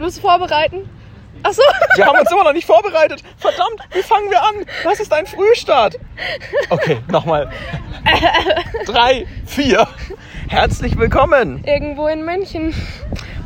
[0.00, 0.88] Willst du vorbereiten?
[1.42, 1.60] Ach so.
[1.96, 3.22] Wir haben uns immer noch nicht vorbereitet.
[3.36, 4.54] Verdammt, wie fangen wir an?
[4.82, 5.98] Das ist ein Frühstart.
[6.70, 7.50] Okay, nochmal.
[8.86, 9.86] Drei, vier.
[10.48, 11.62] Herzlich willkommen.
[11.64, 12.72] Irgendwo in München.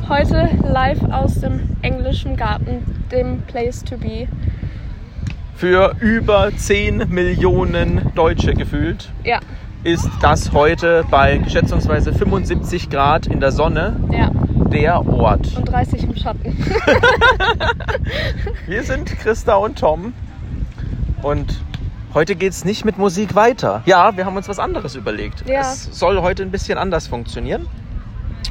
[0.07, 4.29] Heute live aus dem englischen Garten, dem Place to be.
[5.57, 9.39] Für über 10 Millionen Deutsche gefühlt Ja,
[9.83, 14.31] ist das heute bei schätzungsweise 75 Grad in der Sonne ja.
[14.75, 15.55] Der Ort.
[15.55, 16.43] Und 30 im Schatten.
[18.67, 20.13] Wir sind Christa und Tom
[21.21, 21.61] und
[22.13, 23.83] heute geht es nicht mit Musik weiter.
[23.85, 25.47] Ja, wir haben uns was anderes überlegt.
[25.47, 25.61] Ja.
[25.61, 27.67] Es soll heute ein bisschen anders funktionieren.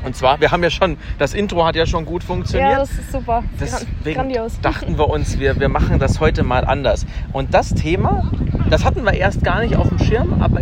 [0.03, 2.73] Und zwar, wir haben ja schon, das Intro hat ja schon gut funktioniert.
[2.73, 3.45] Ja, das ist super.
[3.61, 4.59] Deswegen Grandios.
[4.63, 7.05] dachten wir uns, wir, wir machen das heute mal anders.
[7.35, 8.31] Und das Thema,
[8.71, 10.61] das hatten wir erst gar nicht auf dem Schirm, aber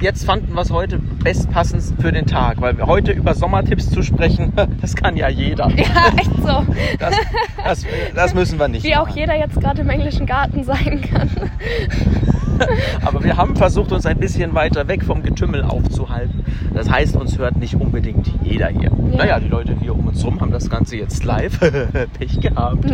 [0.00, 4.02] jetzt fanden wir es heute bestpassend für den Tag, weil wir heute über Sommertipps zu
[4.02, 5.68] sprechen, das kann ja jeder.
[5.70, 6.66] Ja, echt so.
[6.98, 7.14] Das,
[7.64, 8.84] das, das müssen wir nicht.
[8.84, 9.18] Wie auch machen.
[9.18, 11.30] jeder jetzt gerade im englischen Garten sein kann.
[13.04, 16.44] Aber wir haben versucht, uns ein bisschen weiter weg vom Getümmel aufzuhalten.
[16.74, 18.90] Das heißt, uns hört nicht unbedingt jeder hier.
[19.10, 19.16] Ja.
[19.16, 21.58] Naja, die Leute hier um uns rum haben das Ganze jetzt live.
[22.18, 22.84] Pech gehabt.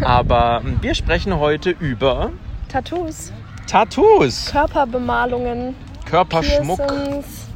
[0.00, 2.30] Aber wir sprechen heute über
[2.68, 3.32] Tattoos,
[3.66, 5.74] Tattoos, Körperbemalungen,
[6.14, 7.48] Körperschmuck, Piercings.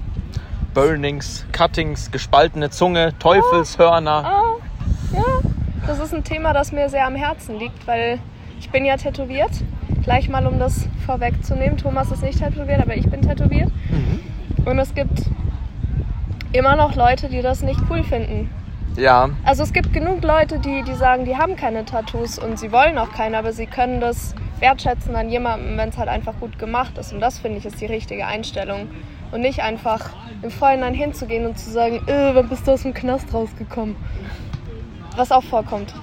[0.74, 4.24] Burnings, Cuttings, gespaltene Zunge, Teufelshörner.
[4.26, 5.22] Oh, ja.
[5.86, 8.18] Das ist ein Thema, das mir sehr am Herzen liegt, weil
[8.58, 9.52] ich bin ja tätowiert.
[10.02, 11.76] Gleich mal, um das vorwegzunehmen.
[11.76, 13.70] Thomas ist nicht tätowiert, aber ich bin tätowiert.
[14.64, 15.22] Und es gibt
[16.50, 18.50] immer noch Leute, die das nicht cool finden.
[18.98, 22.72] Ja, Also es gibt genug Leute, die, die sagen, die haben keine Tattoos und sie
[22.72, 26.58] wollen auch keine, aber sie können das wertschätzen an jemandem, wenn es halt einfach gut
[26.58, 27.12] gemacht ist.
[27.12, 28.88] Und das finde ich ist die richtige Einstellung.
[29.30, 30.10] Und nicht einfach
[30.42, 33.94] im Vorhinein hinzugehen und zu sagen, äh, wann bist du aus dem Knast rausgekommen?
[35.16, 35.94] Was auch vorkommt.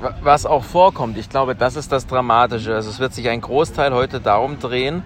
[0.00, 1.18] wa- was auch vorkommt.
[1.18, 2.74] Ich glaube, das ist das Dramatische.
[2.74, 5.02] Also es wird sich ein Großteil heute darum drehen,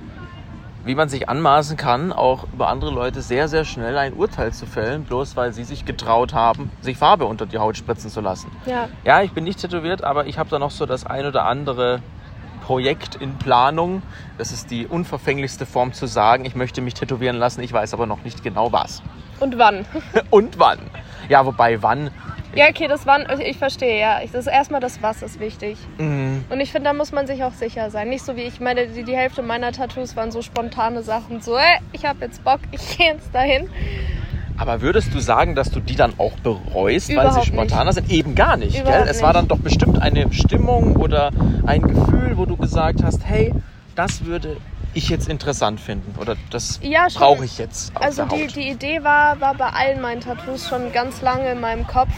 [0.86, 4.66] wie man sich anmaßen kann, auch über andere Leute sehr, sehr schnell ein Urteil zu
[4.66, 8.50] fällen, bloß weil sie sich getraut haben, sich Farbe unter die Haut spritzen zu lassen.
[8.66, 11.44] Ja, Ja, ich bin nicht tätowiert, aber ich habe da noch so das ein oder
[11.44, 12.00] andere
[12.64, 14.02] Projekt in Planung.
[14.38, 18.06] Das ist die unverfänglichste Form zu sagen, ich möchte mich tätowieren lassen, ich weiß aber
[18.06, 19.02] noch nicht genau was.
[19.41, 19.84] und wann?
[20.30, 20.78] Und wann.
[21.28, 22.10] Ja, wobei wann.
[22.56, 24.21] Ja, okay, das wann, ich verstehe, ja.
[24.33, 25.77] Das ist erstmal das Was ist wichtig.
[25.99, 26.44] Mhm.
[26.49, 28.09] Und ich finde, da muss man sich auch sicher sein.
[28.09, 31.43] Nicht so wie ich meine, die, die Hälfte meiner Tattoos waren so spontane Sachen.
[31.43, 33.69] So, ey, ich habe jetzt Bock, ich gehe jetzt dahin.
[34.56, 38.11] Aber würdest du sagen, dass du die dann auch bereust, weil Überhaupt sie spontaner sind?
[38.11, 39.11] Eben gar nicht, Überhaupt gell?
[39.11, 39.37] Es war nicht.
[39.37, 41.31] dann doch bestimmt eine Stimmung oder
[41.67, 43.53] ein Gefühl, wo du gesagt hast, hey,
[43.94, 44.56] das würde
[44.94, 49.05] ich jetzt interessant finden oder das Ja, brauche ich jetzt auf Also die, die Idee
[49.05, 52.15] war, war bei allen meinen Tattoos schon ganz lange in meinem Kopf.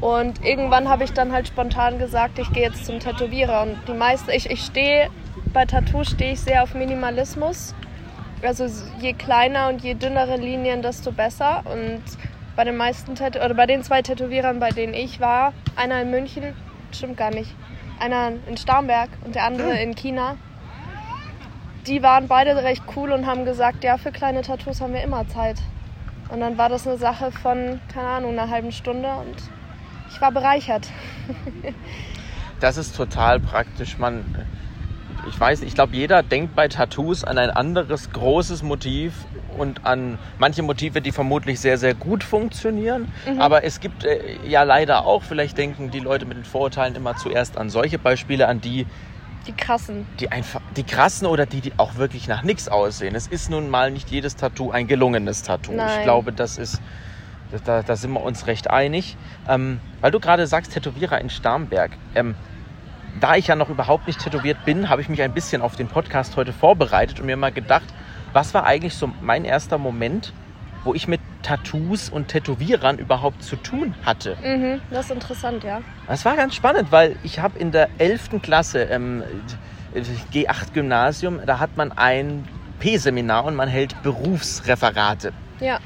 [0.00, 3.62] Und irgendwann habe ich dann halt spontan gesagt, ich gehe jetzt zum Tätowierer.
[3.62, 5.08] Und die meisten, ich, ich stehe,
[5.52, 7.74] bei Tattoos stehe ich sehr auf Minimalismus.
[8.42, 8.66] Also
[9.00, 11.62] je kleiner und je dünnere Linien, desto besser.
[11.64, 12.02] Und
[12.56, 16.10] bei den meisten Tätow oder bei den zwei Tätowierern, bei denen ich war, einer in
[16.10, 16.54] München,
[16.92, 17.54] stimmt gar nicht,
[17.98, 20.36] einer in Starnberg und der andere in China,
[21.86, 25.26] die waren beide recht cool und haben gesagt, ja, für kleine Tattoos haben wir immer
[25.28, 25.56] Zeit.
[26.30, 29.36] Und dann war das eine Sache von, keine Ahnung, einer halben Stunde und
[30.14, 30.88] ich war bereichert.
[32.60, 33.98] Das ist total praktisch.
[33.98, 34.24] Man,
[35.28, 39.12] ich weiß, ich glaube, jeder denkt bei Tattoos an ein anderes großes Motiv
[39.58, 43.12] und an manche Motive, die vermutlich sehr, sehr gut funktionieren.
[43.38, 47.16] Aber es gibt äh, ja leider auch, vielleicht denken die Leute mit den Vorurteilen immer
[47.16, 48.86] zuerst an solche Beispiele, an die,
[49.46, 50.06] Die krassen.
[50.20, 53.14] die einfach, die krassen oder die, die auch wirklich nach nichts aussehen.
[53.14, 55.72] Es ist nun mal nicht jedes Tattoo ein gelungenes Tattoo.
[55.72, 56.02] Ich Nein.
[56.04, 56.80] glaube, das ist,
[57.64, 59.16] da, da sind wir uns recht einig.
[59.48, 61.92] Ähm, weil du gerade sagst, Tätowierer in Starnberg.
[62.14, 62.34] Ähm,
[63.20, 65.88] da ich ja noch überhaupt nicht tätowiert bin, habe ich mich ein bisschen auf den
[65.88, 67.86] Podcast heute vorbereitet und mir mal gedacht,
[68.32, 70.32] was war eigentlich so mein erster Moment,
[70.82, 74.36] wo ich mit Tattoos und Tätowierern überhaupt zu tun hatte?
[74.42, 75.80] Mhm, das ist interessant, ja.
[76.08, 78.42] Das war ganz spannend, weil ich habe in der 11.
[78.42, 79.22] Klasse ähm,
[79.94, 82.48] G8 Gymnasium, da hat man ein
[82.80, 85.32] P-Seminar und man hält Berufsreferate.
[85.60, 85.78] Ja.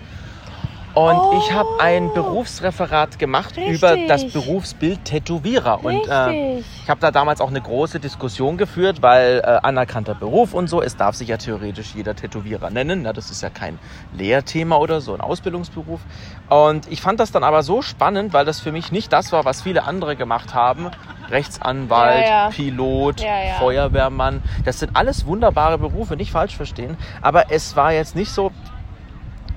[0.99, 1.39] Und Oh.
[1.39, 3.77] ich habe ein Berufsreferat gemacht Richtig.
[3.77, 5.85] über das Berufsbild Tätowierer.
[5.85, 10.55] Und äh, ich habe da damals auch eine große Diskussion geführt, weil äh, anerkannter Beruf
[10.55, 13.03] und so, es darf sich ja theoretisch jeder Tätowierer nennen.
[13.03, 13.79] Na, das ist ja kein
[14.13, 16.01] Lehrthema oder so, ein Ausbildungsberuf.
[16.49, 19.45] Und ich fand das dann aber so spannend, weil das für mich nicht das war,
[19.45, 20.91] was viele andere gemacht haben.
[21.31, 22.49] Rechtsanwalt, Ja, ja.
[22.51, 23.55] Pilot, ja.
[23.61, 24.43] Feuerwehrmann.
[24.65, 26.97] Das sind alles wunderbare Berufe, nicht falsch verstehen.
[27.23, 28.51] Aber es war jetzt nicht so,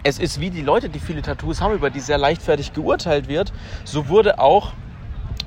[0.04, 3.54] es ist wie die Leute, die viele Tattoos haben, über die sehr leichtfertig geurteilt wird.
[3.84, 4.74] So wurde auch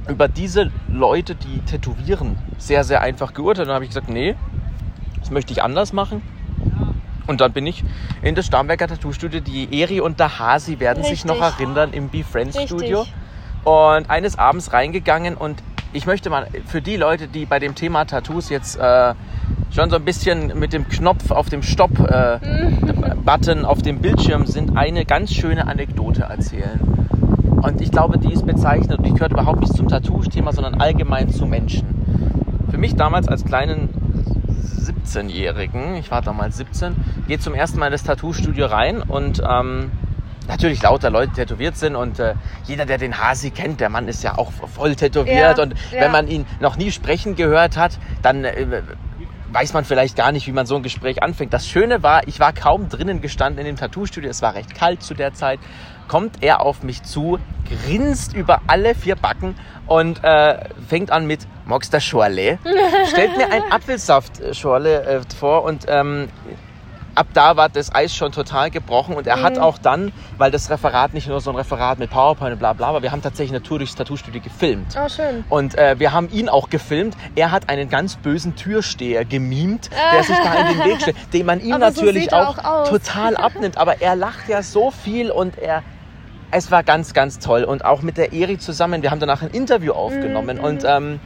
[0.09, 3.69] über diese Leute, die tätowieren, sehr, sehr einfach geurteilt.
[3.69, 4.37] Dann habe ich gesagt, nee,
[5.19, 6.23] das möchte ich anders machen.
[7.27, 7.83] Und dann bin ich
[8.23, 9.41] in das Starnberger Tattoo-Studio.
[9.41, 11.67] Die Eri und der Hasi werden sich noch Richtig.
[11.67, 12.79] erinnern im Be Friends Richtig.
[12.79, 13.07] Studio.
[13.65, 15.63] Und eines Abends reingegangen und
[15.95, 19.15] ich möchte mal für die Leute, die bei dem Thema Tattoos jetzt äh,
[19.73, 25.05] schon so ein bisschen mit dem Knopf auf dem Stopp-Button auf dem Bildschirm sind, eine
[25.05, 26.81] ganz schöne Anekdote erzählen.
[27.63, 31.29] Und ich glaube, die ist bezeichnend und die gehört überhaupt nicht zum Tattoo-Thema, sondern allgemein
[31.29, 31.87] zu Menschen.
[32.71, 33.89] Für mich damals als kleinen
[34.61, 36.97] 17-Jährigen, ich war damals 17,
[37.29, 39.93] geht zum ersten Mal in das Tattoo-Studio rein und ähm,
[40.49, 44.23] natürlich lauter Leute tätowiert sind und äh, jeder, der den Hasi kennt, der Mann ist
[44.23, 46.01] ja auch voll tätowiert Ja, und ja.
[46.01, 48.83] wenn man ihn noch nie sprechen gehört hat, dann äh,
[49.55, 51.53] weiß man vielleicht gar nicht, wie man so ein Gespräch anfängt.
[51.53, 55.03] Das Schöne war, ich war kaum drinnen gestanden in dem Tattoo-Studio, es war recht kalt
[55.03, 55.61] zu der Zeit,
[56.09, 57.39] kommt er auf mich zu,
[57.87, 59.55] grinst über alle vier Backen
[59.87, 60.59] und äh,
[60.89, 62.59] fängt an mit Mox der Schorle,
[63.07, 66.29] stellt mir ein Apfelsaft-Schorle äh, vor und ähm,
[67.15, 70.71] ab da war das Eis schon total gebrochen und er hat auch dann, weil das
[70.71, 73.53] Referat nicht nur so ein Referat mit PowerPoint und bla bla, aber wir haben tatsächlich
[73.53, 74.97] eine Tour durchs Tattoo-Studio gefilmt.
[74.97, 75.45] Oh, schön.
[75.49, 77.17] Und äh, wir haben ihn auch gefilmt.
[77.35, 81.47] Er hat einen ganz bösen Türsteher gemimt, der sich da in den Weg stellt, den
[81.47, 83.79] man ihm Aber so natürlich er auch, auch total abnimmt.
[83.79, 85.83] Aber er lacht ja so viel und er.
[86.51, 87.65] Es war ganz, ganz toll.
[87.65, 90.59] Und auch mit der Eri zusammen, wir haben danach ein Interview aufgenommen.
[90.59, 90.65] Mhm.
[90.65, 91.21] Und ähm,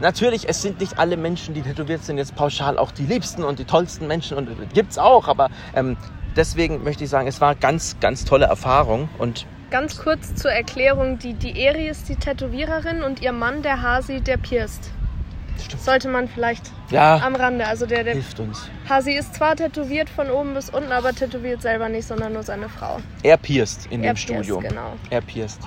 [0.00, 3.58] natürlich, es sind nicht alle Menschen, die tätowiert sind, jetzt pauschal auch die liebsten und
[3.58, 4.36] die tollsten Menschen.
[4.36, 5.28] Und gibt's auch.
[5.28, 5.96] Aber ähm,
[6.36, 9.08] deswegen möchte ich sagen, es war ganz, ganz tolle Erfahrung.
[9.18, 13.82] Und Ganz kurz zur Erklärung, die, die Eri ist die Tätowiererin und ihr Mann, der
[13.82, 14.90] Hasi, der pierst.
[15.62, 15.82] Stimmt.
[15.82, 17.66] Sollte man vielleicht ja, am Rande.
[17.66, 18.68] Also der, der hilft uns.
[18.88, 22.68] Hasi ist zwar tätowiert von oben bis unten, aber tätowiert selber nicht, sondern nur seine
[22.68, 22.98] Frau.
[23.22, 24.58] Er pierst in Er dem pierst, Studio.
[24.58, 24.94] genau.
[25.10, 25.60] Er pierst.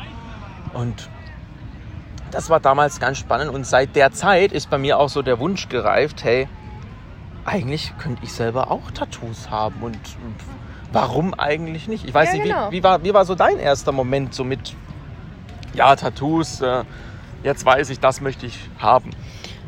[0.74, 1.10] Und
[2.34, 3.52] das war damals ganz spannend.
[3.52, 6.48] Und seit der Zeit ist bei mir auch so der Wunsch gereift, hey,
[7.46, 9.82] eigentlich könnte ich selber auch Tattoos haben.
[9.82, 10.00] Und
[10.92, 12.06] warum eigentlich nicht?
[12.06, 12.72] Ich weiß Ja, nicht, genau.
[12.72, 14.76] wie, wie, war, wie war so dein erster Moment so mit,
[15.74, 16.84] ja, Tattoos, äh,
[17.44, 19.12] jetzt weiß ich, das möchte ich haben.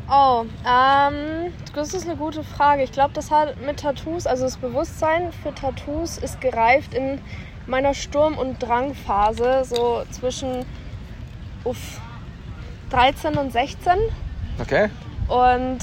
[0.08, 2.82] Oh, ähm, das ist eine gute Frage.
[2.84, 7.20] Ich glaube, das hat mit Tattoos, also das Bewusstsein für Tattoos ist gereift in
[7.66, 10.64] meiner Sturm- und Drangphase, so zwischen
[11.64, 12.00] uff,
[12.90, 13.92] 13 und 16.
[14.60, 14.88] Okay?
[15.28, 15.78] Und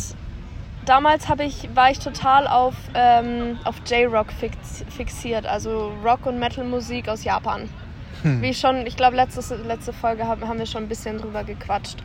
[0.86, 7.10] damals ich, war ich total auf, ähm, auf J-Rock fix, fixiert, also Rock- und Metal-Musik
[7.10, 7.70] aus Japan.
[8.42, 11.44] Wie ich schon, ich glaube, letzte, letzte Folge haben, haben wir schon ein bisschen drüber
[11.44, 11.98] gequatscht.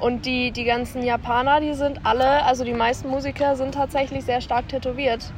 [0.00, 4.40] Und die, die ganzen Japaner, die sind alle, also die meisten Musiker sind tatsächlich sehr
[4.40, 5.32] stark tätowiert.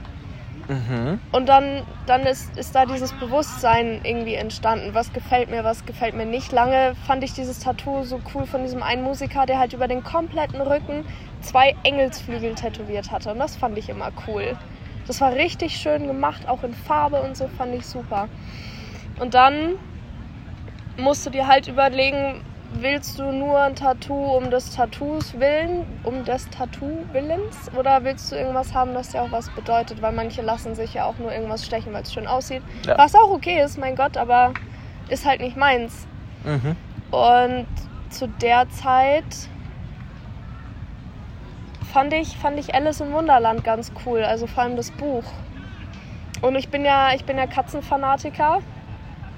[0.68, 1.20] Mhm.
[1.32, 4.94] Und dann, dann ist, ist da dieses Bewusstsein irgendwie entstanden.
[4.94, 6.52] Was gefällt mir, was gefällt mir nicht.
[6.52, 10.02] Lange fand ich dieses Tattoo so cool von diesem einen Musiker, der halt über den
[10.02, 11.04] kompletten Rücken
[11.40, 13.32] zwei Engelsflügel tätowiert hatte.
[13.32, 14.56] Und das fand ich immer cool.
[15.06, 18.28] Das war richtig schön gemacht, auch in Farbe und so fand ich super.
[19.18, 19.74] Und dann
[20.96, 22.42] musst du dir halt überlegen,
[22.80, 27.70] willst du nur ein Tattoo um des Tattoos willen, um des Tattoo-Willens?
[27.76, 30.02] Oder willst du irgendwas haben, das dir auch was bedeutet?
[30.02, 32.62] Weil manche lassen sich ja auch nur irgendwas stechen, weil es schön aussieht.
[32.86, 32.98] Ja.
[32.98, 34.54] Was auch okay ist, mein Gott, aber
[35.08, 36.06] ist halt nicht meins.
[36.44, 36.76] Mhm.
[37.10, 37.66] Und
[38.10, 39.24] zu der Zeit
[41.92, 45.24] fand ich, fand ich Alice im Wunderland ganz cool, also vor allem das Buch.
[46.40, 48.60] Und ich bin ja, ich bin ja Katzenfanatiker.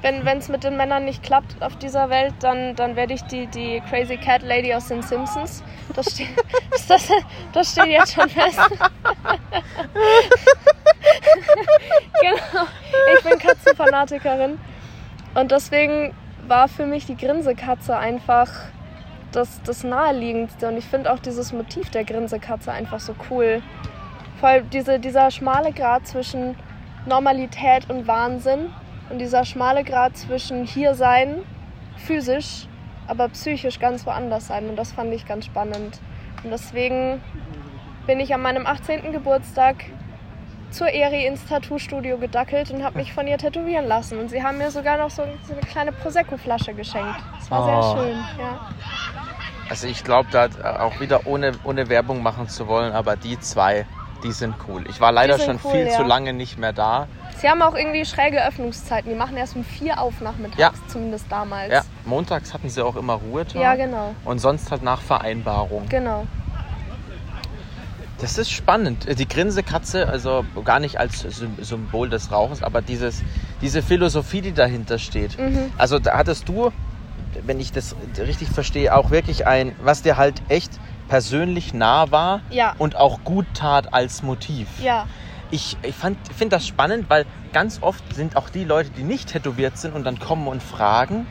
[0.04, 3.46] Wenn es mit den Männern nicht klappt auf dieser Welt, dann, dann werde ich die,
[3.46, 5.64] die Crazy Cat Lady aus den Simpsons.
[5.96, 6.28] Das, steht,
[6.88, 7.08] das,
[7.54, 8.58] das steht jetzt schon fest.
[12.20, 12.66] genau.
[13.16, 14.60] Ich bin Katzenfanatikerin.
[15.34, 16.12] Und deswegen
[16.46, 18.50] war für mich die Grinsekatze einfach
[19.32, 20.68] das, das naheliegendste.
[20.68, 23.62] Und ich finde auch dieses Motiv der Grinsekatze einfach so cool.
[24.38, 26.56] Vor allem diese, dieser schmale Grad zwischen
[27.06, 28.70] Normalität und Wahnsinn
[29.10, 31.42] und dieser schmale Grad zwischen hier sein,
[31.96, 32.66] physisch,
[33.06, 34.68] aber psychisch ganz woanders sein.
[34.68, 36.00] Und das fand ich ganz spannend.
[36.42, 37.20] Und deswegen
[38.06, 39.12] bin ich an meinem 18.
[39.12, 39.76] Geburtstag
[40.70, 44.18] zur Eri ins Tattoo-Studio gedackelt und habe mich von ihr tätowieren lassen.
[44.18, 47.16] Und sie haben mir sogar noch so, eine kleine Prosecco-Flasche geschenkt.
[47.38, 47.92] Das war Oh.
[47.96, 48.68] sehr schön, ja.
[49.70, 50.48] Also ich glaube, da
[50.80, 53.86] auch wieder ohne, ohne Werbung machen zu wollen, aber die zwei,
[54.22, 54.84] die sind cool.
[54.88, 55.96] Ich war leider schon cool, viel ja.
[55.96, 57.06] zu lange nicht mehr da.
[57.36, 59.10] Sie haben auch irgendwie schräge Öffnungszeiten.
[59.10, 60.72] Die machen erst um vier auf nachmittags, Ja.
[60.88, 61.72] zumindest damals.
[61.72, 63.60] Ja, montags hatten sie auch immer Ruhetag.
[63.60, 64.14] Ja, genau.
[64.24, 65.88] Und sonst halt nach Vereinbarung.
[65.88, 66.26] Genau.
[68.20, 69.06] Das ist spannend.
[69.18, 73.22] Die Grinsekatze, also gar nicht als Sym- Symbol des Rauchens, aber dieses,
[73.60, 75.38] diese Philosophie, die dahinter steht.
[75.38, 75.72] Mhm.
[75.76, 76.70] Also da hattest du
[77.46, 80.70] wenn ich das richtig verstehe, auch wirklich ein, was dir halt echt
[81.08, 82.74] persönlich nah war Ja.
[82.78, 84.68] und auch gut tat als Motiv.
[84.80, 85.06] Ja,
[85.54, 89.78] Ich, ich finde das spannend, weil ganz oft sind auch die Leute, die nicht tätowiert
[89.78, 91.28] sind und dann kommen und fragen,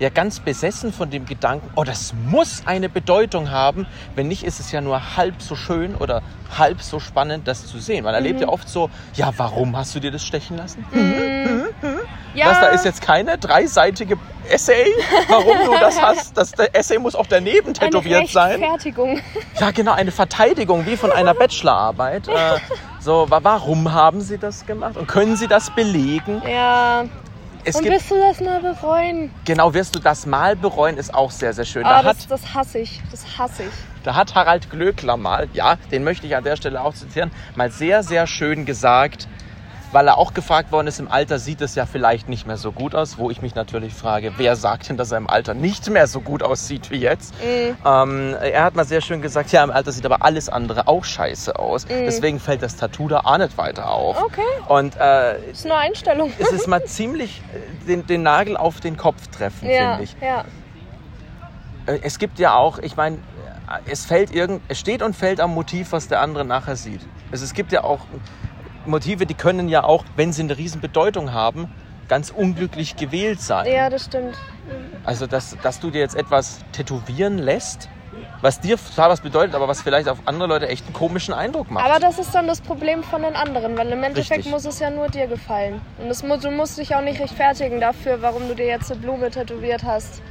[0.00, 3.86] ja ganz besessen von dem Gedanken, oh, das muss eine Bedeutung haben.
[4.16, 6.20] Wenn nicht, ist es ja nur halb so schön oder
[6.58, 8.02] halb so spannend, das zu sehen.
[8.02, 10.84] Man erlebt ja oft so, ja, warum hast du dir das stechen lassen?
[12.34, 12.46] Ja.
[12.46, 14.16] Was, da ist jetzt keine dreiseitige
[14.48, 14.86] Essay,
[15.28, 16.36] warum du das hast.
[16.36, 18.50] Das Essay muss auch daneben tätowiert eine sein.
[18.60, 19.20] Rechtfertigung.
[19.60, 22.28] Ja, genau, eine Verteidigung wie von einer Bachelorarbeit.
[22.28, 22.58] Äh,
[23.00, 24.96] so, wa- warum haben Sie das gemacht?
[24.96, 26.42] Und können Sie das belegen?
[26.48, 27.04] Ja.
[27.62, 29.30] Es Und gibt, wirst du das mal bereuen?
[29.44, 31.82] genau, wirst du das mal bereuen, ist auch sehr, sehr schön.
[31.84, 33.02] Da das, hat, das hasse ich.
[33.10, 34.02] Das hasse ich.
[34.02, 37.70] da hat Harald Glöckler mal, ja, den möchte ich an der Stelle auch zitieren, mal
[37.70, 39.28] sehr, sehr schön gesagt,
[39.92, 42.72] weil er auch gefragt worden ist, im Alter sieht es ja vielleicht nicht mehr so
[42.72, 45.88] gut aus, wo ich mich natürlich frage, wer sagt denn, dass er im Alter nicht
[45.90, 47.34] mehr so gut aussieht wie jetzt?
[47.42, 47.76] Mhm.
[47.84, 51.04] Ähm, er hat mal sehr schön gesagt, ja, im Alter sieht aber alles andere auch
[51.04, 51.86] scheiße aus.
[51.86, 54.18] Deswegen fällt das Tattoo da auch nicht weiter auf.
[54.18, 54.24] Mhm.
[54.26, 54.42] Okay.
[54.68, 56.32] Und äh, Ist nur Einstellung.
[56.38, 60.16] es ist mal ziemlich äh, den, den Nagel auf den Kopf treffen, ja, finde ich.
[60.22, 60.44] ja.
[62.02, 63.18] Es gibt ja auch, ich meine,
[63.86, 67.00] es fällt irgend, es steht und fällt am Motiv, was der andere nachher sieht.
[67.32, 68.00] Also es gibt ja auch
[68.90, 71.68] Motive, die können ja auch, wenn sie eine riesen Bedeutung haben,
[72.08, 73.72] ganz unglücklich gewählt sein.
[73.72, 74.36] Ja, das stimmt.
[75.04, 77.88] Also, dass, dass du dir jetzt etwas tätowieren lässt,
[78.42, 81.70] was dir zwar was bedeutet, aber was vielleicht auf andere Leute echt einen komischen Eindruck
[81.70, 81.84] macht.
[81.84, 84.52] Aber das ist dann das Problem von den anderen, weil im Endeffekt Richtig.
[84.52, 85.80] muss es ja nur dir gefallen.
[85.98, 89.30] Und mu du musst dich auch nicht rechtfertigen dafür, warum du dir jetzt eine Blume
[89.30, 90.22] tätowiert hast.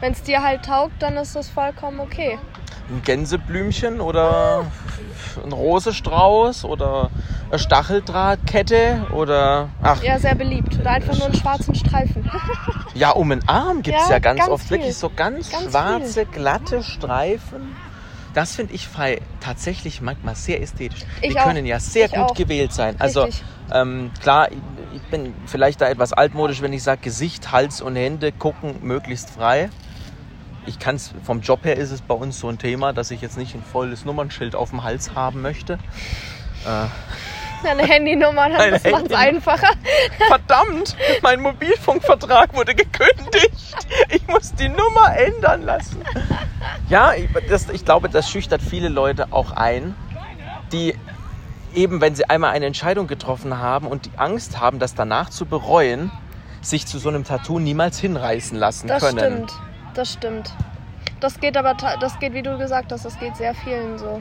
[0.00, 2.38] Wenn es dir halt taugt, dann ist das vollkommen okay.
[2.90, 4.66] Ein Gänseblümchen oder
[5.44, 7.10] ein Rosestrauß oder
[7.50, 10.78] eine Stacheldrahtkette oder ach Ja, sehr beliebt.
[10.78, 12.28] Oder einfach nur einen schwarzen Streifen.
[12.94, 14.78] ja um den Arm gibt es Ja, ja, ganz, ganz oft viel.
[14.78, 17.74] wirklich so ganz, Ganz schwarze glatte Streifen.
[18.34, 21.00] Das finde ich Fei tatsächlich manchmal sehr ästhetisch.
[21.22, 21.44] Ich Die auch.
[21.44, 22.34] können ja sehr Ich gut auch.
[22.34, 22.96] gewählt sein.
[22.98, 23.28] Also
[23.72, 24.48] ähm, klar,
[24.92, 29.30] ich bin vielleicht da etwas altmodisch, wenn ich sage Gesicht, Hals und Hände gucken möglichst
[29.30, 29.70] frei.
[30.66, 33.20] Ich kann es vom Job her ist es bei uns so ein Thema, dass ich
[33.20, 35.78] jetzt nicht ein volles Nummernschild auf dem Hals haben möchte.
[37.62, 39.18] Deine Handynummer, dann macht's Handynummer.
[39.18, 39.70] einfacher.
[40.26, 43.76] Verdammt, mein Mobilfunkvertrag wurde gekündigt.
[44.10, 46.02] Ich muss die Nummer ändern lassen.
[46.88, 49.94] Ja, ich, das, ich glaube, das schüchtert viele Leute auch ein,
[50.72, 50.94] die
[51.74, 55.44] eben, wenn sie einmal eine Entscheidung getroffen haben und die Angst haben, das danach zu
[55.44, 56.10] bereuen,
[56.62, 59.18] sich zu so einem Tattoo niemals hinreißen lassen Das können.
[59.48, 59.52] stimmt.
[59.94, 60.52] Das stimmt.
[61.20, 64.20] Das geht aber, das geht, wie du gesagt hast, das geht sehr vielen so.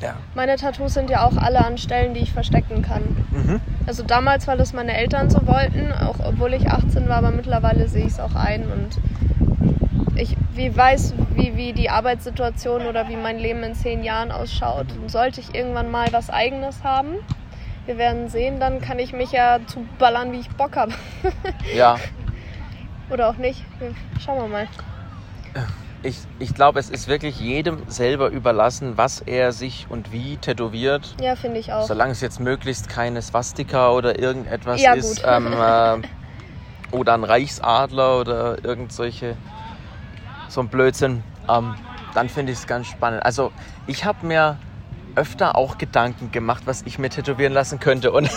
[0.00, 0.14] Ja.
[0.34, 3.02] Meine Tattoos sind ja auch alle an Stellen, die ich verstecken kann.
[3.30, 3.60] Mhm.
[3.86, 7.86] Also damals, weil das meine Eltern so wollten, auch obwohl ich 18 war, aber mittlerweile
[7.86, 8.98] sehe ich es auch ein und
[10.16, 14.86] ich wie weiß, wie, wie die Arbeitssituation oder wie mein Leben in zehn Jahren ausschaut.
[15.00, 17.16] Und sollte ich irgendwann mal was Eigenes haben,
[17.86, 20.92] wir werden sehen, dann kann ich mich ja zu ballern, wie ich Bock habe.
[21.74, 21.96] ja.
[23.10, 23.64] oder auch nicht.
[24.24, 24.68] Schauen wir mal.
[26.02, 31.14] Ich, ich glaube, es ist wirklich jedem selber überlassen, was er sich und wie tätowiert.
[31.20, 31.86] Ja, finde ich auch.
[31.86, 35.22] Solange es jetzt möglichst keine Swastika oder irgendetwas Ja, ist.
[35.26, 35.98] Ähm, äh,
[36.90, 39.36] oder ein Reichsadler oder irgend solche,
[40.48, 41.22] so ein Blödsinn.
[41.48, 41.74] Ähm,
[42.14, 43.24] dann finde ich es ganz spannend.
[43.24, 43.52] Also
[43.86, 44.56] ich habe mir
[45.16, 48.12] öfter auch Gedanken gemacht, was ich mir tätowieren lassen könnte.
[48.12, 48.30] Und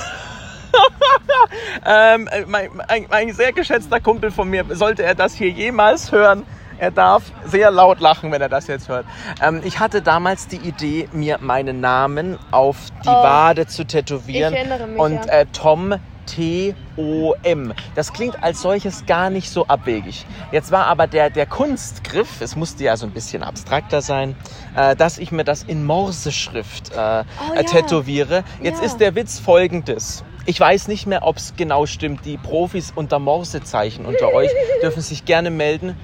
[1.86, 6.44] ähm, mein, ein, ein sehr geschätzter Kumpel von mir, sollte er das hier jemals hören,
[6.78, 9.06] er darf sehr laut lachen, wenn er das jetzt hört.
[9.42, 13.12] Ähm, ich hatte damals die Idee, mir meinen Namen auf die Oh.
[13.24, 14.54] Wade zu tätowieren.
[14.54, 17.74] Ich erinnere mich, Und äh, Tom T-O-M.
[17.96, 20.26] Das klingt als solches gar nicht so abwegig.
[20.52, 24.36] Jetzt war aber der, der Kunstgriff, es musste ja so ein bisschen abstrakter sein,
[24.76, 27.64] äh, dass ich mir das in Morseschrift äh, Oh, äh, ja.
[27.64, 28.44] tätowiere.
[28.62, 28.86] Jetzt Ja.
[28.86, 30.24] ist der Witz folgendes.
[30.46, 32.26] Ich weiß nicht mehr, ob es genau stimmt.
[32.26, 34.50] Die Profis unter Morsezeichen unter euch
[34.82, 35.96] dürfen sich gerne melden.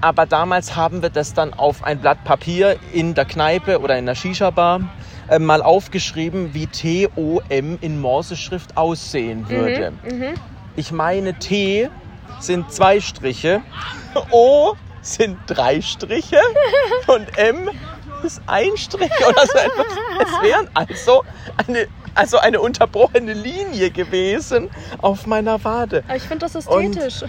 [0.00, 4.06] Aber damals haben wir das dann auf ein Blatt Papier in der Kneipe oder in
[4.06, 4.80] der Shisha-Bar
[5.28, 9.92] äh, mal aufgeschrieben, wie T-O-M in Morseschrift aussehen würde.
[10.02, 10.34] Mhm.
[10.76, 11.90] Ich meine, T
[12.40, 13.60] sind zwei Striche,
[14.30, 16.38] O sind drei Striche
[17.06, 17.68] und M
[18.22, 19.86] ist ein Strich oder so etwas.
[20.22, 21.24] Es wären also
[21.66, 24.70] eine, also eine unterbrochene Linie gewesen
[25.02, 26.04] auf meiner Wade.
[26.06, 27.24] Aber ich finde das Und- ästhetisch.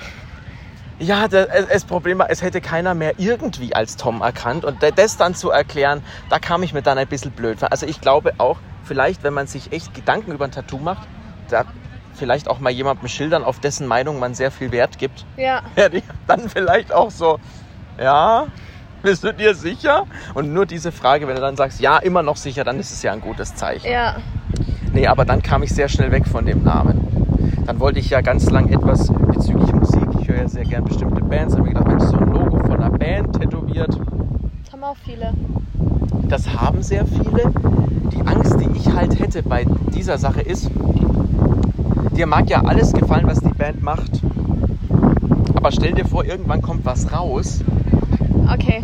[1.01, 4.63] Ja, das, das Problem war, es hätte keiner mehr irgendwie als Tom erkannt.
[4.65, 7.71] Und das dann zu erklären, da kam ich mir dann ein bisschen blöd vor.
[7.71, 11.07] Also ich glaube auch, vielleicht, wenn man sich echt Gedanken über ein Tattoo macht,
[11.49, 11.65] da
[12.13, 15.63] vielleicht auch mal jemandem schildern, auf dessen Meinung man sehr viel Wert gibt, Ja.
[15.91, 17.39] ich dann vielleicht auch so,
[17.97, 18.47] Ja?
[19.01, 20.05] Bist du dir sicher?
[20.35, 23.01] Und nur diese Frage, wenn du dann sagst, ja, immer noch sicher, dann ist es
[23.01, 23.91] ja ein gutes Zeichen.
[23.91, 24.17] Ja.
[24.93, 27.63] Nee, aber dann kam ich sehr schnell weg von dem Namen.
[27.65, 30.00] Dann wollte ich ja ganz lang etwas bezüglich Musik.
[30.21, 31.53] Ich höre ja sehr gern bestimmte Bands.
[31.55, 33.89] Habe mir gedacht, Mensch, so ein Logo von einer Band tätowiert.
[33.89, 35.33] Das haben auch viele.
[36.29, 37.51] Das haben sehr viele.
[38.11, 40.69] Die Angst, die ich halt hätte bei dieser Sache ist,
[42.15, 44.21] dir mag ja alles gefallen, was die Band macht.
[45.55, 47.63] Aber stell dir vor, irgendwann kommt was raus,
[48.51, 48.81] Okay.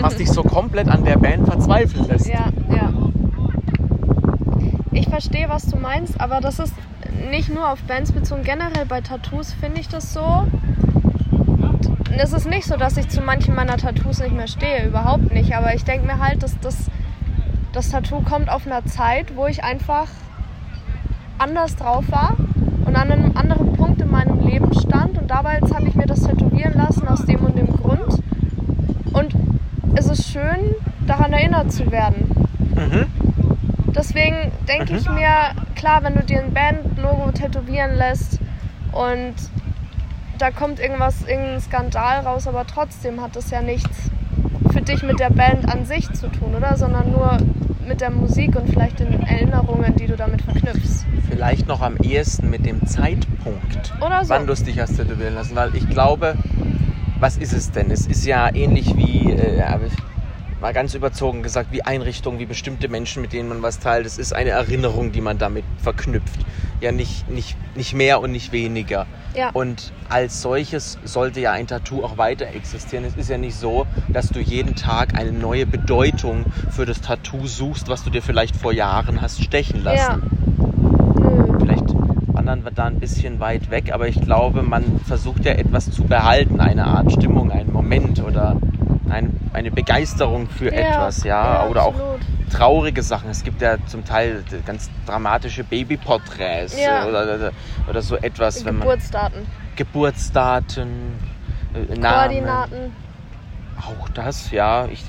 [0.00, 2.26] was dich so komplett an der Band verzweifeln lässt.
[2.28, 2.90] Ja, ja.
[5.10, 6.72] Verstehe, was du meinst, aber das ist
[7.30, 8.44] nicht nur auf Bands bezogen.
[8.44, 10.46] Generell bei Tattoos finde ich das so.
[12.16, 15.54] Es ist nicht so, dass ich zu manchen meiner Tattoos nicht mehr stehe, überhaupt nicht.
[15.54, 16.90] Aber ich denke mir halt, dass das,
[17.72, 20.06] das Tattoo kommt auf einer Zeit, wo ich einfach
[21.38, 22.36] anders drauf war
[22.84, 25.18] und an einem anderen Punkt in meinem Leben stand.
[25.18, 28.22] Und dabei habe ich mir das tätowieren lassen aus dem und dem Grund.
[29.12, 29.34] Und
[29.96, 30.74] es ist schön,
[31.06, 32.30] daran erinnert zu werden.
[32.74, 33.29] Mhm.
[33.94, 34.98] Deswegen denke Mhm.
[34.98, 38.38] ich mir, klar, wenn du dir ein Bandlogo tätowieren lässt
[38.92, 39.34] und
[40.38, 44.10] da kommt irgendwas, irgendein Skandal raus, aber trotzdem hat das ja nichts
[44.72, 46.76] für dich mit der Band an sich zu tun, oder?
[46.76, 47.36] Sondern nur
[47.86, 51.04] mit der Musik und vielleicht den Erinnerungen, die du damit verknüpfst.
[51.28, 54.30] Vielleicht noch am ehesten mit dem Zeitpunkt, Oder so.
[54.30, 55.56] wann du es dich hast tätowieren lassen.
[55.56, 56.34] Weil ich glaube,
[57.18, 57.90] was ist es denn?
[57.90, 59.56] Es ist ja ähnlich wie, äh,
[60.60, 64.06] mal ganz überzogen gesagt, wie Einrichtungen, wie bestimmte Menschen, mit denen man was teilt.
[64.06, 66.40] Es ist eine Erinnerung, die man damit verknüpft.
[66.80, 69.06] Ja, nicht, nicht, nicht mehr und nicht weniger.
[69.34, 69.50] Ja.
[69.50, 73.04] Und als solches sollte ja ein Tattoo auch weiter existieren.
[73.04, 77.46] Es ist ja nicht so, dass du jeden Tag eine neue Bedeutung für das Tattoo
[77.46, 79.92] suchst, was du dir vielleicht vor Jahren hast stechen ja.
[79.92, 80.22] lassen.
[81.18, 81.58] Nö.
[81.60, 81.84] Vielleicht
[82.32, 86.04] wandern wir da ein bisschen weit weg, aber ich glaube, man versucht ja etwas zu
[86.04, 88.56] behalten, eine Art Stimmung, einen Moment oder
[89.10, 92.20] ein, eine Begeisterung für etwas, ja, oder auch absolut.
[92.52, 93.30] traurige Sachen.
[93.30, 97.04] Es gibt ja zum Teil ganz dramatische Babyporträts Ja.
[97.04, 97.52] äh, oder, oder,
[97.88, 99.46] oder so etwas, wenn man Geburtsdaten,
[99.76, 100.88] Geburtsdaten,
[101.74, 102.92] äh, Namen, Koordinaten.
[103.78, 104.86] auch das, ja.
[104.86, 105.04] Ich,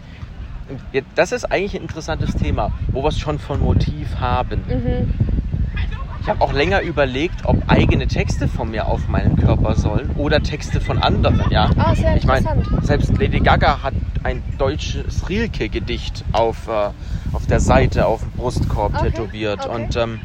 [0.93, 4.63] ja, das ist eigentlich ein interessantes Thema, wo wir es schon von Motiv haben.
[4.67, 5.13] Mhm.
[6.21, 10.41] Ich habe auch länger überlegt, ob eigene Texte von mir auf meinen Körper sollen oder
[10.41, 11.71] Texte von anderen, ja.
[11.77, 12.47] Ah, sehr Ich meine,
[12.83, 16.89] selbst Lady Gaga hat ein deutsches Rilke-Gedicht auf, äh,
[17.33, 19.65] auf der Seite, auf dem Brustkorb Okay, tätowiert.
[19.67, 19.75] okay.
[19.83, 20.19] Und ähm,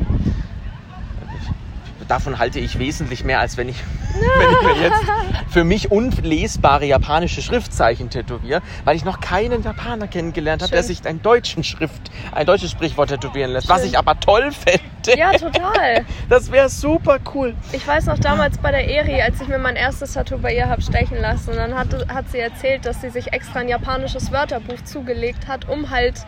[2.09, 3.77] davon halte ich wesentlich mehr, als wenn ich,
[4.15, 5.05] wenn ich mir jetzt
[5.51, 11.07] für mich unlesbare japanische Schriftzeichen tätowiere, weil ich noch keinen Japaner kennengelernt habe, der sich
[11.07, 13.91] ein, deutschen Schrift, ein deutsches Sprichwort tätowieren lässt, was Schön.
[13.91, 14.83] ich aber toll fände.
[15.17, 16.05] Ja, total.
[16.29, 17.55] Das wäre super cool.
[17.73, 20.69] Ich weiß noch damals bei der Eri, als ich mir mein erstes Tattoo bei ihr
[20.69, 24.33] habe stechen lassen, und dann hat, hat sie erzählt, dass sie sich extra ein japanisches
[24.33, 26.27] Wörterbuch zugelegt hat, um halt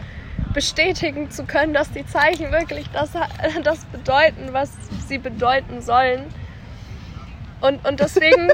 [0.53, 3.11] bestätigen zu können, dass die Zeichen wirklich das,
[3.65, 4.71] das bedeuten, was
[5.07, 6.25] sie bedeuten sollen.
[7.61, 8.49] Und, und deswegen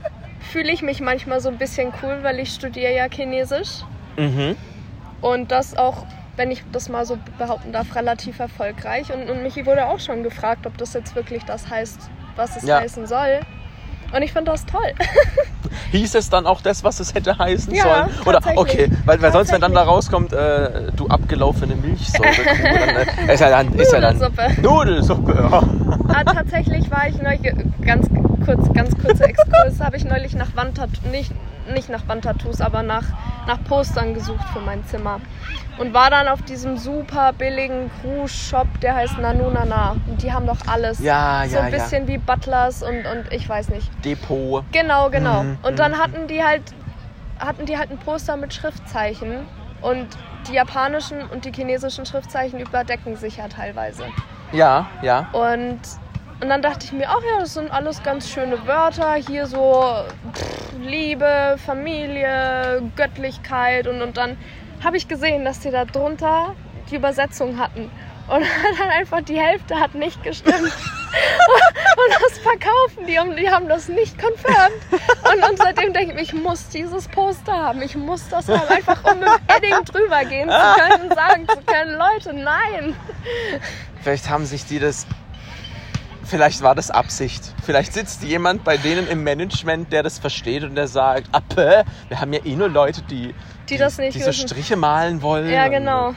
[0.52, 3.82] fühle ich mich manchmal so ein bisschen cool, weil ich studiere ja Chinesisch
[4.16, 4.56] Mhm.
[5.22, 6.04] und das auch,
[6.36, 9.12] wenn ich das mal so behaupten darf, relativ erfolgreich.
[9.12, 12.64] Und, und mich wurde auch schon gefragt, ob das jetzt wirklich das heißt, was es
[12.64, 12.80] Ja.
[12.80, 13.40] heißen soll.
[14.12, 14.92] Und ich finde das toll.
[15.92, 18.26] Hieß es dann auch das, was es hätte heißen Ja, sollen?
[18.26, 22.30] Oder okay, weil, weil sonst, wenn dann da rauskommt, äh, du abgelaufene Milchsäure,
[22.62, 24.62] dann äh, ist ja dann, ist ja dann Nudelsuppe.
[24.62, 25.48] Nudelsuppe.
[25.50, 25.62] Ja.
[26.08, 28.08] Ah, tatsächlich war ich neulich, ganz
[28.44, 31.32] kurz, ganz kurzer Exkurs, habe ich neulich nach Wandtattoos, nicht,
[31.72, 33.04] nicht nach Wandtattoos, aber nach,
[33.46, 35.20] nach Postern gesucht für mein Zimmer.
[35.78, 39.96] Und war dann auf diesem super billigen Cruise-Shop, der heißt Nanu Nana.
[40.06, 40.98] Und die haben doch alles.
[40.98, 41.78] Ja, so ja, ein ja.
[41.78, 43.90] bisschen wie Butlers und, und ich weiß nicht.
[44.04, 44.64] Depot.
[44.72, 45.44] Genau, genau.
[45.44, 46.62] Mhm, Und dann hatten die halt
[47.40, 49.46] hatten die halt ein Poster mit Schriftzeichen
[49.80, 50.06] und
[50.48, 54.04] die japanischen und die chinesischen Schriftzeichen überdecken sich ja teilweise.
[54.52, 55.28] Ja, ja.
[55.32, 55.80] Und
[56.40, 59.14] und dann dachte ich mir, ach ja, das sind alles ganz schöne Wörter.
[59.14, 63.86] Hier so pff, Liebe, Familie, Göttlichkeit.
[63.86, 64.38] Und, und dann
[64.82, 66.54] habe ich gesehen, dass die da drunter
[66.90, 67.90] die Übersetzung hatten.
[68.28, 68.46] Und
[68.78, 70.56] dann einfach die Hälfte hat nicht gestimmt.
[70.62, 74.80] und das verkaufen die und die haben das nicht confirmed.
[75.30, 77.82] Und, und seitdem denke ich mir, ich muss dieses Poster haben.
[77.82, 78.68] Ich muss das haben.
[78.68, 82.96] Einfach um mit Edding drüber gehen zu können und sagen zu können, Leute, nein.
[84.02, 85.06] Vielleicht haben sich die das.
[86.30, 87.54] Vielleicht war das Absicht.
[87.64, 92.20] Vielleicht sitzt jemand bei denen im Management, der das versteht und der sagt, Appe, wir
[92.20, 93.34] haben ja eh nur Leute, die,
[93.68, 94.32] Die das nicht die so.
[94.32, 95.50] Striche malen wollen.
[95.50, 96.14] Ja, Und- genau.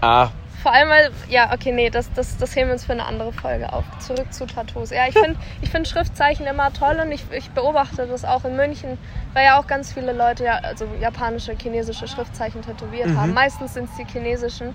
[0.00, 0.28] Ah,
[0.62, 3.32] Vor allem, weil, ja, okay, nee, das, das, das heben wir uns für eine andere
[3.32, 3.84] Folge auf.
[4.00, 4.90] Zurück zu Tattoos.
[4.90, 8.56] Ja, ich finde ich find Schriftzeichen immer toll und ich, ich beobachte das auch in
[8.56, 8.98] München,
[9.32, 13.20] weil ja auch ganz viele Leute ja, also japanische, chinesische Schriftzeichen tätowiert Mhm.
[13.20, 13.32] haben.
[13.34, 14.68] Meistens sind es die chinesischen.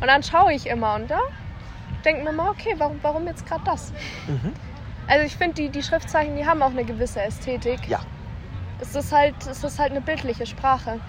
[0.00, 1.20] Und dann schaue ich immer und da
[2.04, 3.92] denke mir mal, okay, warum, warum jetzt gerade das?
[4.26, 4.52] Mhm.
[5.06, 7.88] Also ich finde, die, die Schriftzeichen, die haben auch eine gewisse Ästhetik.
[7.88, 8.00] Ja.
[8.80, 11.00] Es ist halt, es ist halt eine bildliche Sprache.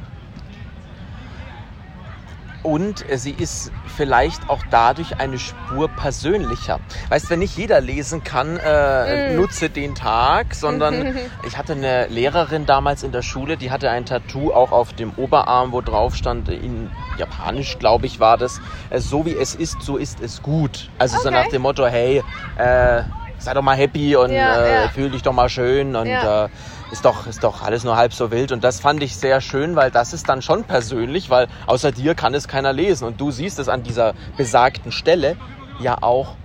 [2.62, 6.80] Und äh, sie ist vielleicht auch dadurch eine Spur persönlicher.
[7.10, 9.36] Weißt, wenn nicht jeder lesen kann, äh, Mm.
[9.36, 14.06] nutze den Tag, sondern ich hatte eine Lehrerin damals in der Schule, die hatte ein
[14.06, 19.00] Tattoo auch auf dem Oberarm, wo drauf stand, in Japanisch, glaube ich, war das, äh,
[19.00, 20.92] so wie es ist, so ist es gut.
[20.98, 21.38] Also so Okay.
[21.38, 22.24] nach dem Motto, hey,
[22.56, 23.04] äh,
[23.42, 24.90] sei doch mal happy und Ja, äh, ja.
[24.90, 26.50] fühl dich doch mal schön und Ja.
[26.92, 28.52] Ist doch, ist doch alles nur halb so wild.
[28.52, 32.16] Und das fand ich sehr schön, weil das ist dann schon persönlich, weil außer dir
[32.16, 33.06] kann es keiner lesen.
[33.06, 35.38] Und du siehst es an dieser besagten Stelle
[35.80, 36.36] ja auch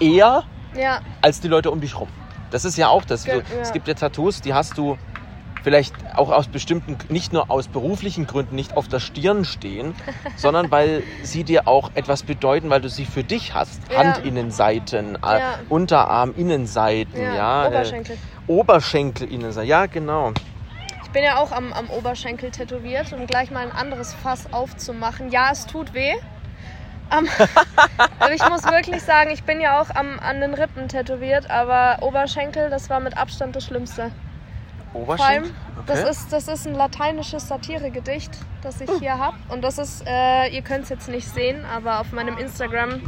[0.00, 2.08] eher Ja, als die Leute um dich rum.
[2.50, 3.26] Das ist ja auch das.
[3.26, 3.36] Ja.
[3.60, 4.98] Es gibt ja Tattoos, die hast du
[5.62, 9.94] vielleicht auch aus bestimmten, nicht nur aus beruflichen Gründen nicht auf der Stirn stehen,
[10.36, 13.80] sondern weil sie dir auch etwas bedeuten, weil du sie für dich hast.
[13.90, 14.00] Ja.
[14.00, 15.54] Handinnenseiten, äh, Ja.
[15.68, 18.16] Unterarminnenseiten, ja, ja, Oberschenkel.
[18.16, 20.32] Äh, Oberschenkelinnenseiten, ja genau.
[21.04, 25.30] Ich bin ja auch am, am Oberschenkel tätowiert, um gleich mal ein anderes Fass aufzumachen.
[25.30, 26.14] Ja, es tut weh.
[28.18, 31.98] Aber ich muss wirklich sagen, ich bin ja auch am, an den Rippen tätowiert, aber
[32.00, 34.10] Oberschenkel, das war mit Abstand das Schlimmste.
[34.92, 35.50] Vor Oberschenkel?
[35.50, 35.54] allem,
[35.86, 38.30] das, ist, das ist ein lateinisches Satiregedicht,
[38.62, 39.36] das ich hier habe.
[39.50, 43.02] Und das ist, äh, ihr könnt es jetzt nicht sehen, aber auf meinem Instagram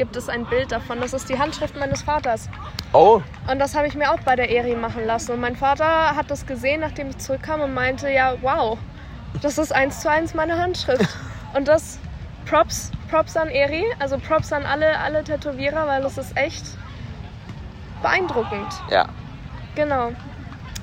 [0.00, 0.98] gibt es ein Bild davon.
[0.98, 2.48] Das ist die Handschrift meines Vaters.
[2.94, 5.32] Oh, Und das habe ich mir auch bei der Eri machen lassen.
[5.32, 8.78] Und mein Vater hat das gesehen, nachdem ich zurückkam und meinte, ja, wow,
[9.42, 11.06] das ist eins zu eins meine Handschrift.
[11.54, 11.98] Und das
[12.46, 16.64] Props, Props an Eri, also Props an alle, alle Tätowierer, weil das ist echt
[18.00, 18.72] beeindruckend.
[18.90, 19.06] ja.
[19.74, 20.12] Genau.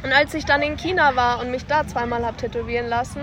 [0.04, 3.22] Und als ich dann in China war und mich da zweimal habe tätowieren lassen,